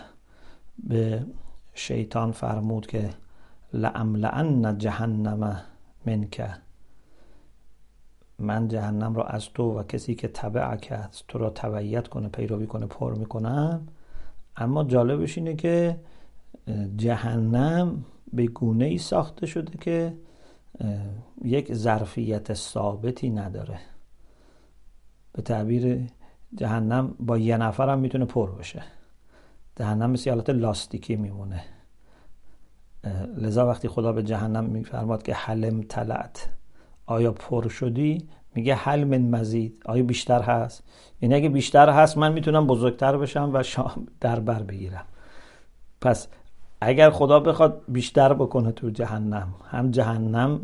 به 0.78 1.26
شیطان 1.74 2.32
فرمود 2.32 2.86
که 2.86 3.10
لعملعن 3.72 4.78
جهنم 4.78 5.60
منکه. 6.06 6.54
من 8.40 8.68
جهنم 8.68 9.14
را 9.14 9.24
از 9.24 9.48
تو 9.48 9.78
و 9.78 9.82
کسی 9.82 10.14
که 10.14 10.28
تبع 10.28 10.76
کرد 10.76 11.16
تو 11.28 11.38
را 11.38 11.50
تبعیت 11.50 12.08
کنه 12.08 12.28
پیروی 12.28 12.66
کنه 12.66 12.86
پر 12.86 13.14
می‌کنم. 13.14 13.88
اما 14.56 14.84
جالبش 14.84 15.38
اینه 15.38 15.54
که 15.54 16.00
جهنم 16.96 18.04
به 18.32 18.46
گونه 18.46 18.84
ای 18.84 18.98
ساخته 18.98 19.46
شده 19.46 19.78
که 19.78 20.14
یک 21.44 21.74
ظرفیت 21.74 22.54
ثابتی 22.54 23.30
نداره. 23.30 23.78
به 25.32 25.42
تعبیر 25.42 26.06
جهنم 26.54 27.14
با 27.20 27.38
یه 27.38 27.56
نفر 27.56 27.88
هم 27.88 27.98
می‌تونه 27.98 28.24
پر 28.24 28.50
بشه. 28.50 28.82
جهنم 29.76 30.10
مثل 30.10 30.30
حالت 30.30 30.50
لاستیکی 30.50 31.16
میمونه. 31.16 31.62
لذا 33.36 33.66
وقتی 33.66 33.88
خدا 33.88 34.12
به 34.12 34.22
جهنم 34.22 34.64
میفرماد 34.64 35.22
که 35.22 35.34
حلم 35.34 35.82
تلت 35.82 36.48
آیا 37.10 37.32
پر 37.32 37.68
شدی؟ 37.68 38.28
میگه 38.54 38.74
حل 38.74 39.04
من 39.04 39.22
مزید. 39.22 39.82
آیا 39.84 40.02
بیشتر 40.02 40.42
هست؟ 40.42 40.82
یعنی 41.20 41.34
اگه 41.34 41.48
بیشتر 41.48 41.90
هست 41.90 42.18
من 42.18 42.32
می‌تونم 42.32 42.66
بزرگتر 42.66 43.16
بشم 43.16 43.50
و 43.52 43.62
شام 43.62 44.06
در 44.20 44.40
بر 44.40 44.62
بگیرم. 44.62 45.04
پس 46.00 46.28
اگر 46.80 47.10
خدا 47.10 47.40
بخواد 47.40 47.82
بیشتر 47.88 48.32
بکنه 48.32 48.72
تو 48.72 48.90
جهنم 48.90 49.54
هم 49.70 49.90
جهنم 49.90 50.60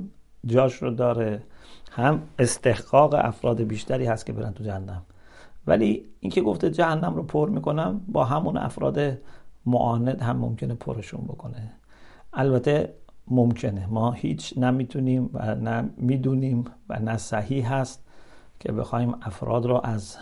جاش 0.46 0.74
رو 0.74 0.90
داره 0.90 1.42
هم 1.90 2.22
استحقاق 2.38 3.14
افراد 3.14 3.62
بیشتری 3.62 4.06
هست 4.06 4.26
که 4.26 4.32
برن 4.32 4.52
تو 4.52 4.64
جهنم. 4.64 5.02
ولی 5.66 6.04
اینکه 6.20 6.42
گفته 6.42 6.70
جهنم 6.70 7.14
رو 7.14 7.22
پر 7.22 7.48
می‌کنم 7.48 8.00
با 8.08 8.24
همون 8.24 8.56
افراد 8.56 9.18
معاند 9.66 10.22
هم 10.22 10.36
ممکنه 10.36 10.74
پرشون 10.74 11.20
بکنه. 11.24 11.72
البته 12.32 12.94
ممکنه. 13.28 13.86
ما 13.86 14.12
هیچ 14.12 14.58
نمی‌تونیم 14.58 15.30
و 15.32 15.54
نه 15.54 15.90
می‌دونیم 15.96 16.64
و 16.88 16.98
نه 16.98 17.16
صحیح 17.16 17.72
هست 17.74 18.04
که 18.60 18.72
بخوایم 18.72 19.14
افراد 19.22 19.66
را 19.66 19.80
از 19.80 20.16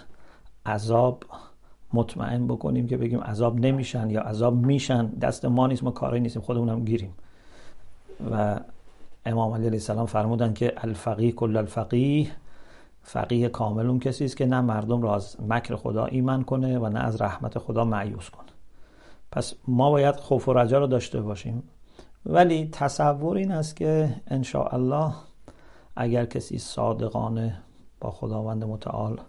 عذاب 0.66 1.24
مطمئن 1.92 2.46
بکنیم 2.46 2.86
که 2.86 2.96
بگیم 2.96 3.20
عذاب 3.20 3.60
نمیشن 3.60 4.10
یا 4.10 4.20
عذاب 4.20 4.54
میشن. 4.54 5.06
دست 5.06 5.44
ما 5.44 5.66
نیست 5.66 5.84
ما 5.84 5.90
کاری 5.90 6.20
نیستیم 6.20 6.42
خودمونم 6.42 6.84
گیریم. 6.84 7.14
و 8.30 8.60
امام 9.26 9.52
علی 9.52 9.66
علیه 9.66 9.78
السلام 9.78 10.06
فرمودن 10.06 10.52
که 10.52 10.74
الفقیه 10.76 11.32
کل 11.32 11.56
الفقیه 11.56 12.26
فقیه 13.02 13.48
کامل 13.48 13.86
اون 13.86 13.98
کسی 13.98 14.24
است 14.24 14.36
که 14.36 14.46
نه 14.46 14.60
مردم 14.60 15.02
را 15.02 15.14
از 15.14 15.36
مکر 15.48 15.76
خدا 15.76 16.04
ایمان 16.04 16.42
کنه 16.42 16.78
و 16.78 16.88
نه 16.88 17.00
از 17.00 17.20
رحمت 17.20 17.58
خدا 17.58 17.84
معیوس 17.84 18.30
کنه. 18.30 18.48
پس 19.32 19.54
ما 19.68 19.90
باید 19.90 20.16
خوف 20.16 20.48
و 20.48 20.52
رجا 20.52 20.78
رو 20.78 20.86
داشته 20.86 21.20
باشیم. 21.20 21.62
ولی 22.26 22.68
تصور 22.72 23.36
این 23.36 23.52
است 23.52 23.76
که 23.76 24.08
الله 24.70 25.14
اگر 25.96 26.24
کسی 26.24 26.58
صادقانه 26.58 27.56
با 28.00 28.10
خداوند 28.10 28.64
متعال 28.64 29.20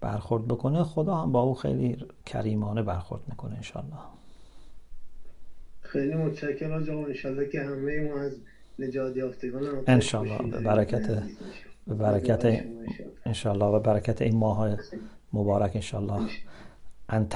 برخورد 0.00 0.48
بکنه 0.48 0.84
خدا 0.84 1.14
هم 1.14 1.32
با 1.32 1.42
او 1.42 1.54
خیلی 1.54 1.96
کریمانه 2.26 2.82
برخورد 2.82 3.22
می‌کنه 3.28 3.56
انشالله 3.56 3.98
خیلی 5.80 6.14
متشکرم 6.14 6.72
آقا 6.72 7.06
انشالله 7.06 7.48
که 7.48 7.60
همه 7.60 8.00
ما 8.00 8.20
از 8.20 8.32
نجات 8.78 9.16
یافتگان 9.16 9.62
انشالله 9.86 10.50
به 10.50 10.60
برکت 10.60 11.22
به 11.86 11.94
برکت 11.94 12.64
انشالله 13.26 13.64
و 13.64 13.80
برکت 13.80 14.22
این 14.22 14.36
ماه 14.36 14.76
مبارک 15.32 15.70
انشالله 15.74 16.28
ان 17.08 17.28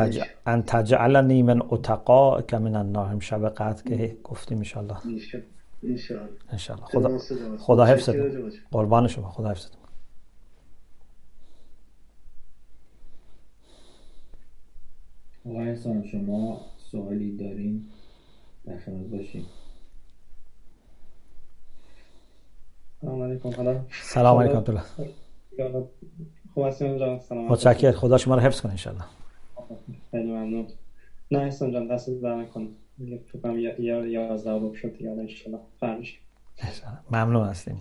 ان 0.47 0.63
تجعلنی 0.63 1.43
من 1.43 1.63
اتقا 1.69 2.43
که 2.43 2.59
من 2.59 2.77
النار. 2.77 3.21
شب 3.21 3.49
قدر 3.49 3.83
که 3.83 4.17
گفتیم 4.25 4.59
انشالله 4.59 4.97
انشالله 6.49 6.85
خدا 6.85 7.19
خدا 7.59 7.85
حفظت. 7.85 8.15
قربان 8.71 9.09
شما. 9.09 9.31
خدا 9.31 9.51
حفظت. 9.51 9.79
آقای 15.47 15.69
احسان 15.69 16.05
شما 16.13 16.61
سوالی 16.79 17.37
دارین؟ 17.37 17.89
در 18.65 18.79
خدمت 18.79 19.07
باشیم 19.07 19.47
سلام 23.01 23.23
علیکم. 23.23 23.51
سلام 24.03 24.39
علیکم. 24.39 24.79
خوب 26.55 26.67
هستیم 26.67 26.99
جان 26.99 27.19
سلام 27.19 27.49
متشکر 27.49 27.93
خدا 27.93 28.19
شما 28.19 28.35
رو 28.35 28.41
حفظ 28.41 28.61
کنه 28.61 28.73
انشالله 28.73 29.05
خیلی 30.11 30.31
ممنون. 30.31 30.67
نه 31.31 31.39
احسان 31.39 31.73
جان 31.73 31.87
دست 31.87 32.23
در 32.23 32.37
نکن 32.37 32.69
فکرم 33.33 33.59
یا 33.59 34.07
یازده 34.07 34.59
رو 34.59 34.75
شد 34.75 34.97
انشالله 35.03 35.61
فرمش 35.81 36.19
ممنون 37.11 37.47
هستیم. 37.47 37.77